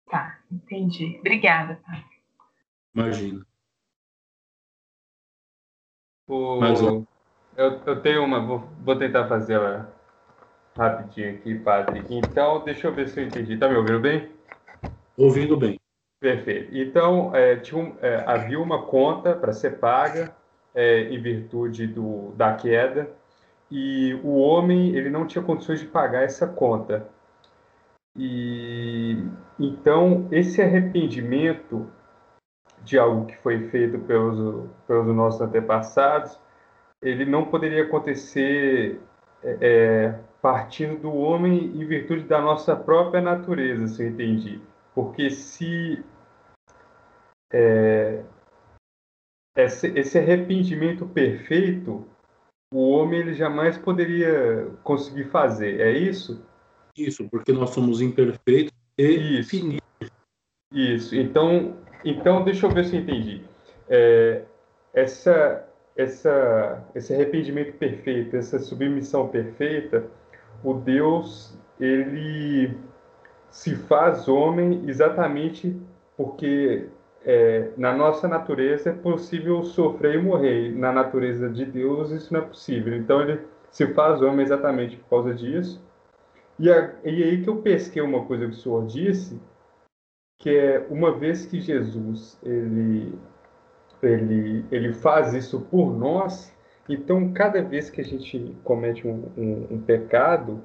Tá, 0.10 0.40
entendi. 0.52 1.18
Obrigada, 1.20 1.80
pai. 1.86 2.04
Imagina. 2.94 3.46
O... 6.28 6.60
Mais 6.60 6.82
um. 6.82 7.06
Eu, 7.56 7.82
eu 7.86 8.02
tenho 8.02 8.24
uma, 8.24 8.46
vou, 8.46 8.60
vou 8.84 8.96
tentar 8.98 9.28
fazer 9.28 9.54
ela 9.54 9.94
rapidinho 10.76 11.36
aqui, 11.36 11.56
padre. 11.60 12.04
Então, 12.10 12.64
deixa 12.64 12.88
eu 12.88 12.94
ver 12.94 13.08
se 13.08 13.20
eu 13.20 13.26
entendi. 13.26 13.58
Tá 13.58 13.70
me 13.70 13.76
ouvindo 13.76 14.00
bem? 14.00 14.32
Ouvindo 15.16 15.58
bem. 15.58 15.80
Perfeito. 16.20 16.76
Então, 16.76 17.36
é, 17.36 17.58
tinha, 17.58 17.96
é, 18.02 18.24
havia 18.26 18.60
uma 18.60 18.86
conta 18.86 19.36
para 19.36 19.54
ser 19.54 19.80
paga 19.80 20.36
é, 20.74 21.02
em 21.14 21.22
virtude 21.22 21.86
do, 21.86 22.32
da 22.32 22.56
queda 22.56 23.16
e 23.74 24.14
o 24.24 24.38
homem 24.38 24.96
ele 24.96 25.10
não 25.10 25.26
tinha 25.26 25.44
condições 25.44 25.80
de 25.80 25.88
pagar 25.88 26.22
essa 26.24 26.46
conta. 26.46 27.10
E 28.16 29.18
então 29.60 30.28
esse 30.32 30.62
arrependimento 30.62 31.90
de 32.84 33.00
algo 33.00 33.26
que 33.26 33.36
foi 33.38 33.70
feito 33.70 33.98
pelos, 34.00 34.70
pelos 34.86 35.16
nossos 35.16 35.42
antepassados, 35.42 36.40
ele 37.02 37.26
não 37.26 37.46
poderia 37.46 37.84
acontecer 37.84 39.02
é, 39.42 39.58
é, 39.60 40.20
partindo 40.40 41.02
do 41.02 41.12
homem 41.12 41.66
em 41.76 41.86
virtude 41.88 42.26
da 42.26 42.40
nossa 42.40 42.76
própria 42.76 43.22
natureza, 43.22 43.88
se 43.88 44.04
eu 44.04 44.10
entendi. 44.10 44.62
Porque 44.94 45.32
se 45.32 46.06
é, 47.52 48.24
esse, 49.56 49.88
esse 49.98 50.20
arrependimento 50.20 51.08
perfeito 51.08 52.13
o 52.74 52.90
homem 52.90 53.20
ele 53.20 53.34
jamais 53.34 53.78
poderia 53.78 54.68
conseguir 54.84 55.26
fazer, 55.26 55.80
é 55.80 55.92
isso? 55.92 56.44
Isso, 56.98 57.28
porque 57.30 57.52
nós 57.52 57.70
somos 57.70 58.02
imperfeitos 58.02 58.74
e 58.98 59.40
isso. 59.40 59.50
finitos. 59.50 60.12
Isso, 60.72 61.16
então, 61.16 61.78
então 62.04 62.44
deixa 62.44 62.66
eu 62.66 62.72
ver 62.72 62.86
se 62.86 62.96
eu 62.96 63.02
entendi. 63.02 63.44
É, 63.88 64.44
essa, 64.92 65.68
essa, 65.96 66.84
esse 66.96 67.14
arrependimento 67.14 67.78
perfeito, 67.78 68.36
essa 68.36 68.58
submissão 68.58 69.28
perfeita, 69.28 70.08
o 70.64 70.74
Deus, 70.74 71.56
ele 71.80 72.76
se 73.52 73.76
faz 73.76 74.28
homem 74.28 74.84
exatamente 74.88 75.80
porque 76.18 76.88
é, 77.26 77.72
na 77.78 77.96
nossa 77.96 78.28
natureza 78.28 78.90
é 78.90 78.94
possível 78.94 79.64
sofrer 79.64 80.16
e 80.16 80.22
morrer. 80.22 80.76
Na 80.76 80.92
natureza 80.92 81.50
de 81.50 81.66
Deus 81.66 82.12
isso 82.12 82.34
não 82.34 82.42
é 82.42 82.46
possível. 82.46 82.96
Então 82.96 83.22
ele 83.22 83.42
se 83.72 83.88
faz 83.94 84.22
homem 84.22 84.46
exatamente 84.46 84.98
por 84.98 85.10
causa 85.10 85.34
disso. 85.34 85.82
E, 86.60 86.70
a, 86.70 86.94
e 87.04 87.24
aí 87.24 87.42
que 87.42 87.50
eu 87.50 87.58
pesquei 87.62 88.02
uma 88.02 88.26
coisa 88.26 88.46
que 88.46 88.54
o 88.54 88.58
senhor 88.58 88.86
disse, 88.86 89.40
que 90.40 90.50
é 90.50 90.86
uma 90.90 91.12
vez 91.12 91.46
que 91.46 91.60
Jesus 91.60 92.38
ele, 92.44 93.18
ele, 94.02 94.66
ele 94.72 94.94
faz 94.94 95.34
isso 95.34 95.62
por 95.62 95.92
nós, 95.98 96.54
então 96.88 97.34
cada 97.34 97.62
vez 97.64 97.90
que 97.90 98.02
a 98.02 98.04
gente 98.04 98.56
comete 98.64 99.08
um, 99.08 99.32
um, 99.38 99.68
um 99.72 99.82
pecado, 99.82 100.62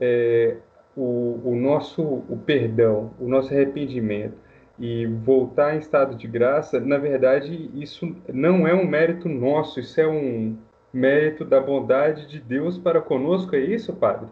é, 0.00 0.58
o, 0.94 1.40
o 1.44 1.56
nosso 1.56 2.02
o 2.02 2.38
perdão, 2.44 3.14
o 3.18 3.26
nosso 3.26 3.52
arrependimento 3.52 4.45
e 4.78 5.06
voltar 5.06 5.74
em 5.74 5.78
estado 5.78 6.14
de 6.14 6.26
graça, 6.26 6.78
na 6.78 6.98
verdade, 6.98 7.70
isso 7.74 8.14
não 8.32 8.66
é 8.66 8.74
um 8.74 8.86
mérito 8.86 9.28
nosso, 9.28 9.80
isso 9.80 10.00
é 10.00 10.06
um 10.06 10.56
mérito 10.92 11.44
da 11.44 11.60
bondade 11.60 12.26
de 12.26 12.40
Deus 12.40 12.78
para 12.78 13.00
conosco, 13.00 13.54
é 13.54 13.60
isso, 13.60 13.94
Padre? 13.94 14.28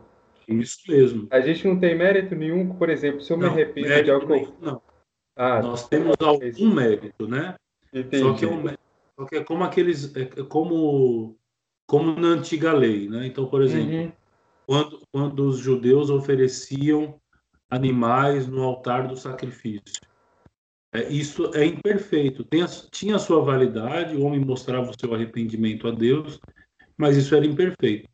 Isso 0.47 0.79
mesmo. 0.89 1.27
A 1.31 1.41
gente 1.41 1.67
não 1.67 1.79
tem 1.79 1.97
mérito 1.97 2.35
nenhum, 2.35 2.75
por 2.75 2.91
exemplo, 2.91 3.21
se 3.21 3.33
eu 3.33 3.37
não, 3.37 3.49
me 3.49 3.53
arrependo 3.53 4.05
de 4.05 4.11
algo. 4.11 4.27
Nenhum, 4.27 4.53
não. 4.61 4.83
Ah, 5.37 5.63
Nós 5.63 5.89
temos 5.89 6.15
algum 6.21 6.71
é 6.71 6.75
mérito, 6.75 7.27
né? 7.27 7.55
Entendi. 7.93 8.23
Só 8.23 8.35
que, 8.35 8.45
é 8.45 8.49
um, 8.49 8.65
só 9.19 9.25
que 9.27 9.37
é 9.37 9.45
como 9.45 9.65
aqueles. 9.65 10.15
É 10.15 10.25
como, 10.45 11.37
como 11.87 12.19
na 12.21 12.29
antiga 12.29 12.73
lei, 12.73 13.09
né? 13.09 13.27
Então, 13.27 13.47
por 13.47 13.63
exemplo, 13.63 13.95
uhum. 13.95 14.13
quando, 14.67 15.03
quando 15.11 15.49
os 15.49 15.59
judeus 15.59 16.11
ofereciam 16.11 17.19
animais 17.71 18.47
no 18.47 18.63
altar 18.63 19.09
do 19.09 19.17
sacrifício. 19.17 20.03
É, 20.95 21.09
isso 21.09 21.51
é 21.55 21.67
imperfeito. 21.67 22.45
Tem 22.45 22.65
tinha 22.91 23.17
a 23.17 23.19
sua 23.19 23.43
validade, 23.43 24.17
o 24.17 24.25
homem 24.25 24.41
mostrava 24.41 24.91
o 24.91 24.99
seu 24.99 25.13
arrependimento 25.13 25.89
a 25.89 25.91
Deus, 25.91 26.41
mas 26.97 27.17
isso 27.17 27.35
era 27.35 27.45
imperfeito. 27.45 28.09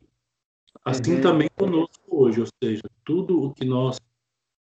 Assim 0.83 1.15
uhum. 1.15 1.21
também 1.21 1.49
conosco 1.55 2.01
hoje, 2.09 2.41
ou 2.41 2.47
seja, 2.63 2.81
tudo 3.05 3.43
o 3.43 3.53
que 3.53 3.65
nós 3.65 3.99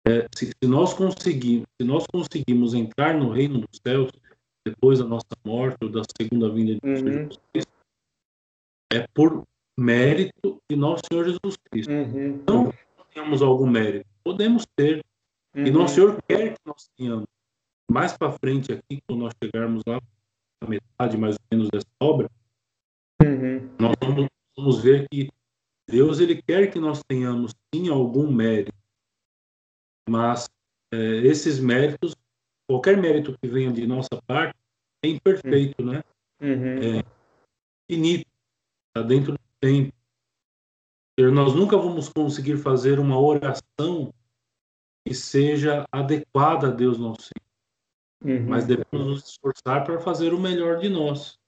é, 0.06 0.28
se, 0.36 0.48
se, 0.48 0.68
nós 0.68 0.94
conseguimos, 0.94 1.66
se 1.80 1.88
nós 1.88 2.06
conseguimos 2.08 2.74
entrar 2.74 3.14
no 3.14 3.32
reino 3.32 3.60
dos 3.60 3.80
céus 3.86 4.12
depois 4.66 5.00
da 5.00 5.06
nossa 5.06 5.26
morte 5.46 5.78
ou 5.82 5.90
da 5.90 6.02
segunda 6.20 6.50
vinda 6.50 6.74
de 6.74 6.80
uhum. 6.84 6.96
Jesus 6.96 7.40
Cristo, 7.54 7.72
é 8.92 9.08
por 9.14 9.44
mérito 9.80 10.62
de 10.70 10.76
nosso 10.76 11.04
Senhor 11.10 11.26
Jesus 11.26 11.58
Cristo. 11.72 11.92
Uhum. 11.92 12.44
Não 12.46 12.74
temos 13.14 13.42
algum 13.42 13.68
mérito, 13.68 14.06
podemos 14.24 14.66
ter. 14.76 15.04
E 15.56 15.72
nosso 15.72 15.96
Senhor 15.96 16.22
quer 16.28 16.54
que 16.54 16.60
nós 16.66 16.90
tenhamos 16.96 17.26
mais 17.90 18.16
para 18.16 18.32
frente 18.32 18.72
aqui, 18.72 19.02
quando 19.08 19.22
nós 19.22 19.34
chegarmos 19.44 19.82
lá 19.88 20.00
na 20.62 20.70
metade 20.70 21.18
mais 21.18 21.36
ou 21.36 21.42
menos 21.52 21.70
dessa 21.70 21.88
obra, 22.00 22.30
uhum. 23.22 23.70
nós 23.80 23.96
vamos, 24.02 24.28
vamos, 24.56 24.82
ver 24.82 25.08
que 25.10 25.30
Deus 25.90 26.20
ele 26.20 26.42
quer 26.42 26.72
que 26.72 26.80
nós 26.80 27.02
tenhamos 27.08 27.54
sim 27.74 27.90
algum 27.90 28.32
mérito, 28.32 28.78
mas 30.08 30.48
é, 30.94 30.98
esses 31.26 31.60
méritos, 31.60 32.16
qualquer 32.68 32.98
mérito 32.98 33.36
que 33.42 33.48
venha 33.48 33.72
de 33.72 33.88
nossa 33.88 34.22
parte, 34.28 34.56
é 35.04 35.10
imperfeito, 35.10 35.82
uhum. 35.82 35.92
né? 35.92 36.04
Uhum. 36.42 37.00
É 37.00 37.20
finito, 37.90 38.28
está 38.88 39.08
dentro 39.08 39.34
do 39.34 39.40
tempo. 39.60 39.94
Nós 41.34 41.54
nunca 41.54 41.76
vamos 41.76 42.08
conseguir 42.08 42.58
fazer 42.58 43.00
uma 43.00 43.20
oração 43.20 44.14
que 45.06 45.14
seja 45.14 45.86
adequada 45.92 46.68
a 46.68 46.72
Deus 46.72 46.98
nosso 46.98 47.24
Senhor. 47.24 47.49
Uhum. 48.24 48.48
Mas 48.48 48.66
devemos 48.66 49.08
nos 49.08 49.30
esforçar 49.30 49.84
para 49.84 50.00
fazer 50.00 50.34
o 50.34 50.40
melhor 50.40 50.80
de 50.80 50.90
nós. 50.90 51.40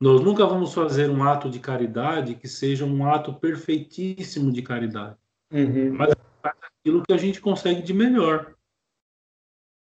Nós 0.00 0.20
nunca 0.20 0.46
vamos 0.46 0.74
fazer 0.74 1.08
um 1.10 1.22
ato 1.22 1.48
de 1.48 1.58
caridade 1.58 2.34
que 2.34 2.48
seja 2.48 2.84
um 2.84 3.06
ato 3.06 3.34
perfeitíssimo 3.34 4.52
de 4.52 4.62
caridade. 4.62 5.16
Uhum. 5.52 5.94
Mas 5.94 6.14
aquilo 6.42 7.02
que 7.02 7.12
a 7.12 7.16
gente 7.16 7.40
consegue 7.40 7.82
de 7.82 7.92
melhor. 7.92 8.54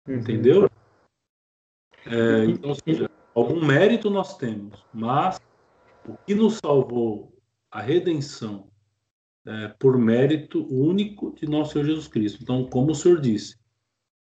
Uhum. 0.07 0.15
Entendeu? 0.15 0.69
É, 2.05 2.45
então, 2.45 2.73
seja, 2.73 3.09
algum 3.33 3.63
mérito 3.63 4.09
nós 4.09 4.35
temos, 4.37 4.83
mas 4.91 5.39
o 6.07 6.15
que 6.25 6.33
nos 6.33 6.57
salvou 6.57 7.31
a 7.69 7.79
redenção 7.79 8.67
é, 9.45 9.67
por 9.79 9.97
mérito 9.97 10.65
único 10.71 11.33
de 11.35 11.47
nosso 11.47 11.73
Senhor 11.73 11.85
Jesus 11.85 12.07
Cristo. 12.07 12.39
Então, 12.41 12.67
como 12.67 12.91
o 12.91 12.95
Senhor 12.95 13.19
disse, 13.19 13.60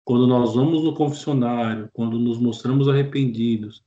quando 0.04 0.26
nós 0.26 0.54
vamos 0.54 0.82
no 0.82 0.94
confessionário, 0.94 1.88
quando 1.92 2.18
nos 2.18 2.38
mostramos 2.38 2.88
arrependidos 2.88 3.84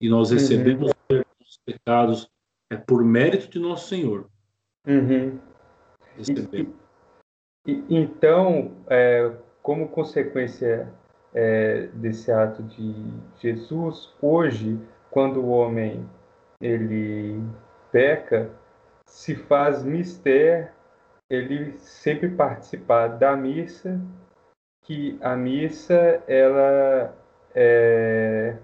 e 0.00 0.08
nós 0.08 0.30
uhum. 0.30 0.36
recebemos 0.36 0.92
uhum. 1.10 1.22
os 1.40 1.58
pecados, 1.64 2.30
é 2.70 2.76
por 2.76 3.04
mérito 3.04 3.50
de 3.50 3.58
nosso 3.58 3.88
Senhor. 3.88 4.28
Uhum. 4.86 5.38
E, 6.18 7.70
e, 7.70 7.84
então, 7.88 8.72
é, 8.88 9.32
como 9.62 9.88
consequência 9.88 10.92
é, 11.34 11.86
desse 11.94 12.30
ato 12.32 12.62
de 12.62 12.94
Jesus, 13.40 14.12
hoje, 14.20 14.78
quando 15.10 15.40
o 15.40 15.48
homem 15.48 16.08
ele 16.60 17.42
peca, 17.90 18.50
se 19.06 19.34
faz 19.34 19.84
mistério 19.84 20.68
ele 21.32 21.78
sempre 21.78 22.28
participar 22.28 23.08
da 23.08 23.34
missa 23.34 23.98
que 24.82 25.16
a 25.20 25.36
missa 25.36 26.22
ela 26.26 27.14
é, 27.54 28.56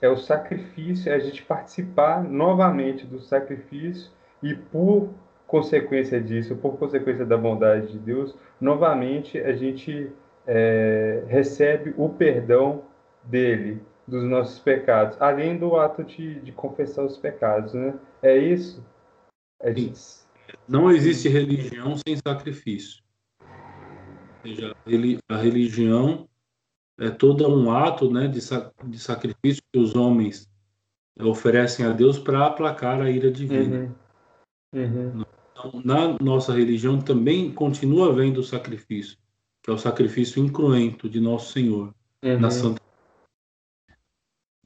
é 0.00 0.08
o 0.08 0.16
sacrifício, 0.16 1.10
é 1.10 1.14
a 1.14 1.18
gente 1.18 1.42
participar 1.42 2.22
novamente 2.24 3.06
do 3.06 3.20
sacrifício 3.20 4.10
e 4.42 4.54
por 4.54 5.10
consequência 5.46 6.20
disso, 6.20 6.56
por 6.56 6.76
consequência 6.76 7.24
da 7.24 7.36
bondade 7.36 7.92
de 7.92 7.98
Deus, 7.98 8.34
novamente 8.60 9.38
a 9.38 9.52
gente 9.52 10.10
é, 10.46 11.22
recebe 11.28 11.94
o 11.96 12.08
perdão 12.08 12.82
dele 13.22 13.80
dos 14.06 14.24
nossos 14.24 14.58
pecados, 14.58 15.16
além 15.20 15.56
do 15.56 15.76
ato 15.76 16.02
de, 16.04 16.40
de 16.40 16.52
confessar 16.52 17.04
os 17.04 17.16
pecados, 17.16 17.72
né? 17.72 17.94
É 18.22 18.36
isso? 18.36 18.84
É 19.60 19.70
Não 20.68 20.90
existe 20.90 21.28
religião 21.28 21.96
sem 21.96 22.16
sacrifício 22.16 23.03
seja, 24.44 24.76
a 25.28 25.36
religião 25.36 26.28
é 26.98 27.10
todo 27.10 27.46
um 27.48 27.70
ato 27.70 28.10
né, 28.10 28.28
de, 28.28 28.40
de 28.84 28.98
sacrifício 28.98 29.62
que 29.72 29.78
os 29.78 29.94
homens 29.94 30.48
oferecem 31.20 31.84
a 31.84 31.90
Deus 31.90 32.18
para 32.18 32.46
aplacar 32.46 33.00
a 33.00 33.10
ira 33.10 33.30
divina. 33.30 33.94
Uhum. 34.72 34.80
Uhum. 34.80 35.24
Então, 35.52 35.82
na 35.84 36.18
nossa 36.20 36.52
religião 36.52 37.00
também 37.00 37.52
continua 37.52 38.10
havendo 38.10 38.40
o 38.40 38.44
sacrifício, 38.44 39.16
que 39.62 39.70
é 39.70 39.72
o 39.72 39.78
sacrifício 39.78 40.44
incruento 40.44 41.08
de 41.08 41.20
nosso 41.20 41.52
Senhor 41.52 41.94
uhum. 42.22 42.40
na 42.40 42.50
Santa. 42.50 42.82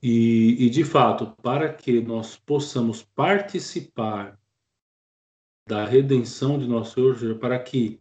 E, 0.03 0.57
e, 0.65 0.71
de 0.71 0.85
fato, 0.85 1.35
para 1.43 1.73
que 1.73 2.01
nós 2.01 2.37
possamos 2.37 3.03
participar 3.03 4.39
da 5.67 5.85
redenção 5.85 6.59
de 6.59 6.67
nosso 6.67 6.95
Senhor, 6.95 7.39
para 7.39 7.59
que 7.59 8.01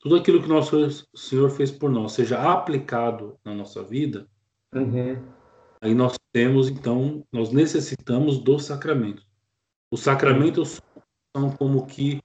tudo 0.00 0.16
aquilo 0.16 0.40
que 0.40 0.48
nosso 0.48 0.76
Senhor 1.14 1.50
fez 1.50 1.70
por 1.70 1.90
nós 1.90 2.12
seja 2.12 2.40
aplicado 2.40 3.38
na 3.44 3.54
nossa 3.54 3.82
vida, 3.82 4.28
uhum. 4.72 5.22
aí 5.80 5.94
nós 5.94 6.16
temos, 6.32 6.68
então, 6.68 7.26
nós 7.32 7.50
necessitamos 7.50 8.38
dos 8.38 8.64
sacramentos. 8.64 9.26
Os 9.90 10.00
sacramentos 10.00 10.80
são 11.36 11.50
como 11.50 11.86
que 11.86 12.20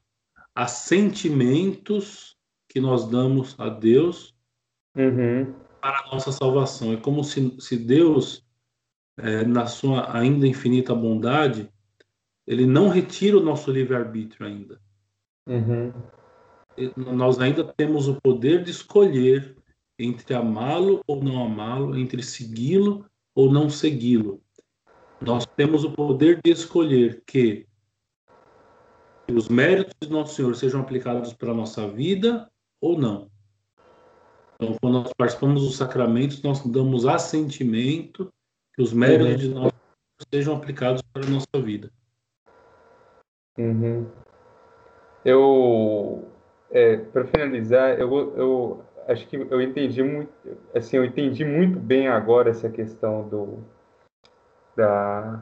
assentimentos 0.53 2.38
que 2.69 2.80
nós 2.80 3.07
damos 3.07 3.55
a 3.59 3.69
Deus 3.69 4.36
uhum. 4.95 5.53
para 5.82 5.99
a 5.99 6.11
nossa 6.11 6.32
salvação. 6.32 6.93
É 6.93 6.97
como 6.97 7.24
se, 7.24 7.55
se 7.59 7.78
Deus, 7.78 8.45
é, 9.17 9.43
na 9.45 9.65
sua 9.65 10.15
ainda 10.15 10.45
infinita 10.45 10.93
bondade, 10.93 11.71
ele 12.45 12.67
não 12.67 12.89
retira 12.89 13.38
o 13.38 13.43
nosso 13.43 13.71
livre-arbítrio 13.71 14.45
ainda. 14.45 14.80
Uhum 15.47 15.91
nós 16.95 17.39
ainda 17.39 17.63
temos 17.63 18.07
o 18.07 18.19
poder 18.21 18.63
de 18.63 18.71
escolher 18.71 19.55
entre 19.97 20.34
amá-lo 20.34 21.01
ou 21.07 21.24
não 21.24 21.43
amá-lo, 21.43 21.97
entre 21.97 22.24
segui-lo 22.24 23.05
ou 23.36 23.51
não 23.51 23.69
segui-lo. 23.69 24.41
Nós 25.21 25.45
temos 25.45 25.84
o 25.84 25.91
poder 25.91 26.41
de 26.43 26.51
escolher 26.51 27.24
que 27.26 27.65
os 29.32 29.47
méritos 29.47 29.93
de 30.01 30.09
nosso 30.09 30.36
Senhor 30.36 30.55
sejam 30.55 30.82
aplicados 30.82 31.34
para 31.34 31.51
a 31.51 31.55
nossa 31.55 31.88
vida 31.88 32.49
ou 32.82 32.97
não. 32.97 33.32
Então, 34.55 34.76
quando 34.82 34.93
nós 34.93 35.13
participamos 35.15 35.61
dos 35.61 35.78
sacramentos, 35.78 36.41
nós 36.41 36.65
damos 36.65 37.05
assentimento 37.05 38.32
que 38.74 38.82
os 38.82 38.91
méritos 38.91 39.43
uhum. 39.43 39.49
de 39.49 39.49
nosso 39.49 39.76
Senhor 39.76 40.28
sejam 40.34 40.55
aplicados 40.55 41.01
para 41.13 41.26
a 41.26 41.30
nossa 41.30 41.61
vida. 41.61 41.91
Uhum. 43.57 44.09
Eu 45.24 46.32
é, 46.74 46.97
para 46.97 47.26
finalizar, 47.26 47.99
eu, 47.99 48.36
eu 48.36 48.82
acho 49.07 49.28
que 49.28 49.36
eu 49.36 49.61
entendi 49.61 50.01
muito, 50.01 50.32
assim, 50.74 50.97
eu 50.97 51.05
entendi 51.05 51.45
muito 51.45 51.80
bem 51.80 52.07
agora 52.07 52.49
essa 52.49 52.67
questão 52.67 53.30
do 53.30 53.63
da 54.76 55.39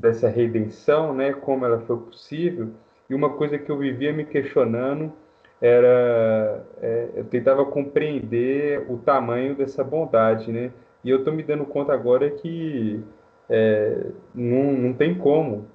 dessa 0.00 0.28
redenção, 0.28 1.14
né, 1.14 1.32
como 1.32 1.64
ela 1.64 1.80
foi 1.80 1.96
possível. 1.96 2.72
E 3.10 3.14
uma 3.14 3.30
coisa 3.36 3.58
que 3.58 3.70
eu 3.70 3.78
vivia 3.78 4.12
me 4.12 4.24
questionando 4.24 5.12
era 5.60 6.64
é, 6.80 7.10
eu 7.16 7.24
tentava 7.24 7.64
compreender 7.64 8.86
o 8.90 8.98
tamanho 8.98 9.54
dessa 9.54 9.84
bondade, 9.84 10.50
né? 10.52 10.72
E 11.04 11.10
eu 11.10 11.18
estou 11.18 11.32
me 11.32 11.42
dando 11.42 11.64
conta 11.64 11.92
agora 11.92 12.30
que 12.30 13.02
é, 13.48 14.06
não, 14.34 14.72
não 14.72 14.92
tem 14.94 15.16
como 15.16 15.68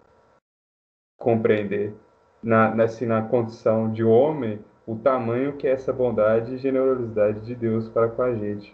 compreender 1.18 1.94
na, 2.42 2.84
assim, 2.84 3.06
na 3.06 3.22
condição 3.22 3.92
de 3.92 4.04
homem 4.04 4.60
o 4.88 4.96
tamanho 4.96 5.58
que 5.58 5.68
é 5.68 5.72
essa 5.72 5.92
bondade 5.92 6.54
e 6.54 6.58
generosidade 6.58 7.42
de 7.42 7.54
Deus 7.54 7.90
para 7.90 8.08
com 8.08 8.22
a 8.22 8.34
gente. 8.34 8.74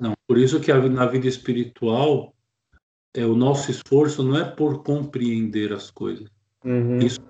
Não, 0.00 0.14
por 0.26 0.38
isso 0.38 0.58
que 0.58 0.72
na 0.72 1.06
vida 1.06 1.28
espiritual 1.28 2.34
é 3.14 3.26
o 3.26 3.36
nosso 3.36 3.70
esforço 3.70 4.22
não 4.22 4.38
é 4.38 4.44
por 4.44 4.82
compreender 4.82 5.72
as 5.72 5.90
coisas. 5.90 6.26
Uhum. 6.64 6.98
Isso, 6.98 7.20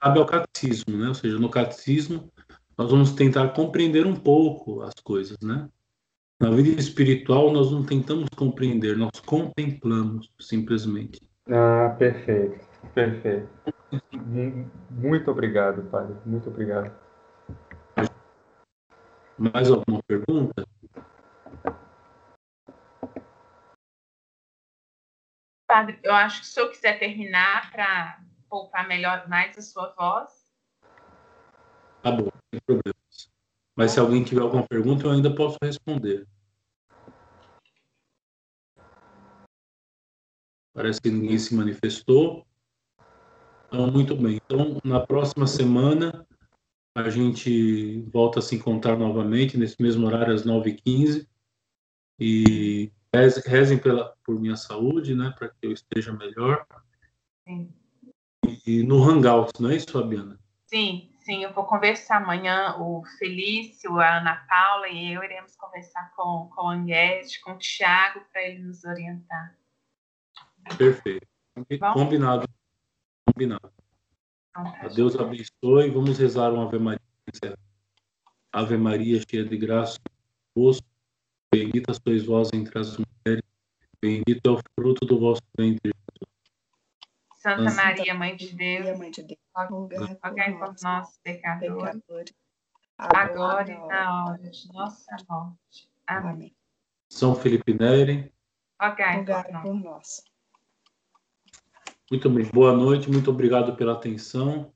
cabe 0.00 0.20
ao 0.20 0.26
catecismo, 0.26 0.96
né? 0.96 1.08
Ou 1.08 1.14
seja, 1.14 1.38
no 1.40 1.50
catecismo 1.50 2.30
nós 2.78 2.90
vamos 2.90 3.12
tentar 3.12 3.48
compreender 3.48 4.06
um 4.06 4.14
pouco 4.14 4.82
as 4.82 4.94
coisas, 5.02 5.36
né? 5.42 5.68
Na 6.40 6.50
vida 6.50 6.80
espiritual 6.80 7.52
nós 7.52 7.72
não 7.72 7.84
tentamos 7.84 8.28
compreender, 8.36 8.96
nós 8.96 9.18
contemplamos 9.24 10.30
simplesmente. 10.40 11.20
Ah, 11.48 11.96
perfeito, 11.98 12.64
perfeito. 12.94 13.48
Muito 14.90 15.30
obrigado, 15.30 15.82
Padre. 15.90 16.14
Muito 16.24 16.48
obrigado. 16.48 17.05
Mais 19.38 19.70
alguma 19.70 20.02
pergunta? 20.08 20.66
Padre, 25.68 25.98
eu 26.02 26.14
acho 26.14 26.40
que 26.40 26.46
se 26.46 26.60
eu 26.60 26.70
quiser 26.70 26.98
terminar 26.98 27.70
para 27.70 28.22
poupar 28.48 28.88
melhor 28.88 29.28
mais 29.28 29.58
a 29.58 29.62
sua 29.62 29.92
voz. 29.94 30.30
Tá 32.02 32.10
bom, 32.12 32.24
não 32.24 32.50
tem 32.50 32.60
problemas. 32.64 32.96
Mas 33.74 33.90
se 33.90 34.00
alguém 34.00 34.24
tiver 34.24 34.40
alguma 34.40 34.66
pergunta, 34.66 35.04
eu 35.04 35.10
ainda 35.10 35.34
posso 35.34 35.58
responder. 35.62 36.26
Parece 40.72 41.00
que 41.00 41.10
ninguém 41.10 41.38
se 41.38 41.54
manifestou. 41.54 42.46
Então, 43.66 43.90
muito 43.90 44.16
bem. 44.16 44.38
Então, 44.44 44.80
na 44.84 45.00
próxima 45.00 45.46
semana, 45.46 46.26
a 46.96 47.10
gente 47.10 48.00
volta 48.12 48.38
a 48.38 48.42
se 48.42 48.56
encontrar 48.56 48.96
novamente, 48.96 49.58
nesse 49.58 49.80
mesmo 49.80 50.06
horário, 50.06 50.34
às 50.34 50.44
9h15. 50.44 51.26
E 52.18 52.90
rezem 53.46 53.78
pela, 53.78 54.16
por 54.24 54.40
minha 54.40 54.56
saúde, 54.56 55.14
né, 55.14 55.34
para 55.38 55.48
que 55.48 55.66
eu 55.66 55.72
esteja 55.72 56.12
melhor. 56.12 56.66
Sim. 57.46 57.72
E 58.66 58.82
no 58.82 59.02
Hangout, 59.02 59.60
não 59.60 59.70
é 59.70 59.76
isso, 59.76 59.92
Fabiana? 59.92 60.38
Sim, 60.66 61.10
sim, 61.20 61.44
eu 61.44 61.52
vou 61.52 61.64
conversar 61.64 62.16
amanhã, 62.16 62.76
o 62.78 63.04
Felício, 63.18 63.98
a 63.98 64.18
Ana 64.18 64.46
Paula 64.48 64.88
e 64.88 65.12
eu 65.12 65.22
iremos 65.22 65.54
conversar 65.56 66.12
com, 66.16 66.50
com 66.54 66.66
o 66.66 66.68
Anguete, 66.70 67.40
com 67.40 67.52
o 67.52 67.58
Tiago, 67.58 68.20
para 68.32 68.42
ele 68.42 68.62
nos 68.62 68.84
orientar. 68.84 69.56
Perfeito. 70.76 71.26
Bom? 71.80 71.92
Combinado. 71.92 72.48
Combinado. 73.26 73.72
Então, 74.58 74.72
tá 74.72 74.88
Deus 74.88 75.16
abençoe. 75.16 75.90
Vamos 75.90 76.18
rezar 76.18 76.52
uma 76.52 76.64
Ave 76.64 76.78
Maria. 76.78 77.00
Ave 78.52 78.76
Maria, 78.78 79.20
cheia 79.28 79.44
de 79.44 79.56
graça, 79.56 79.98
vosco, 80.54 80.86
bendita 81.52 81.92
sois 81.92 82.24
vós 82.24 82.50
entre 82.54 82.78
as 82.78 82.96
mulheres, 82.96 83.44
bendito 84.00 84.40
é 84.46 84.50
o 84.50 84.60
fruto 84.74 85.04
do 85.04 85.20
vosso 85.20 85.42
ventre, 85.58 85.92
Jesus. 85.92 86.36
Santa 87.34 87.74
Maria, 87.74 88.14
Mãe 88.14 88.34
de 88.34 88.54
Deus, 88.54 88.98
Mãe 88.98 89.10
de 89.10 89.22
Deus 89.24 89.40
rogai 90.24 90.58
por 90.58 90.74
nós, 90.82 91.18
pecadores, 91.22 92.02
agora 92.96 93.70
e 93.70 93.86
na 93.86 94.24
hora 94.24 94.50
de 94.50 94.72
nossa 94.72 95.16
morte. 95.28 95.90
Amém. 96.06 96.56
São 97.10 97.34
Felipe 97.34 97.74
Neri, 97.74 98.32
rogai 98.80 99.22
por 99.62 99.74
nós. 99.74 100.24
Muito 102.10 102.30
bem. 102.30 102.44
Boa 102.52 102.72
noite, 102.72 103.10
muito 103.10 103.30
obrigado 103.30 103.74
pela 103.74 103.92
atenção 103.92 104.70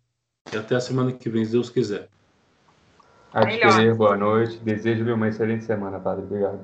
e 0.53 0.57
até 0.57 0.75
a 0.75 0.81
semana 0.81 1.13
que 1.13 1.29
vem, 1.29 1.45
se 1.45 1.53
Deus 1.53 1.71
quiser. 1.71 2.09
Adquirir, 3.33 3.95
boa 3.95 4.17
noite. 4.17 4.59
Desejo-lhe 4.59 5.13
uma 5.13 5.29
excelente 5.29 5.65
semana, 5.65 6.01
Padre. 6.01 6.25
Obrigado. 6.25 6.59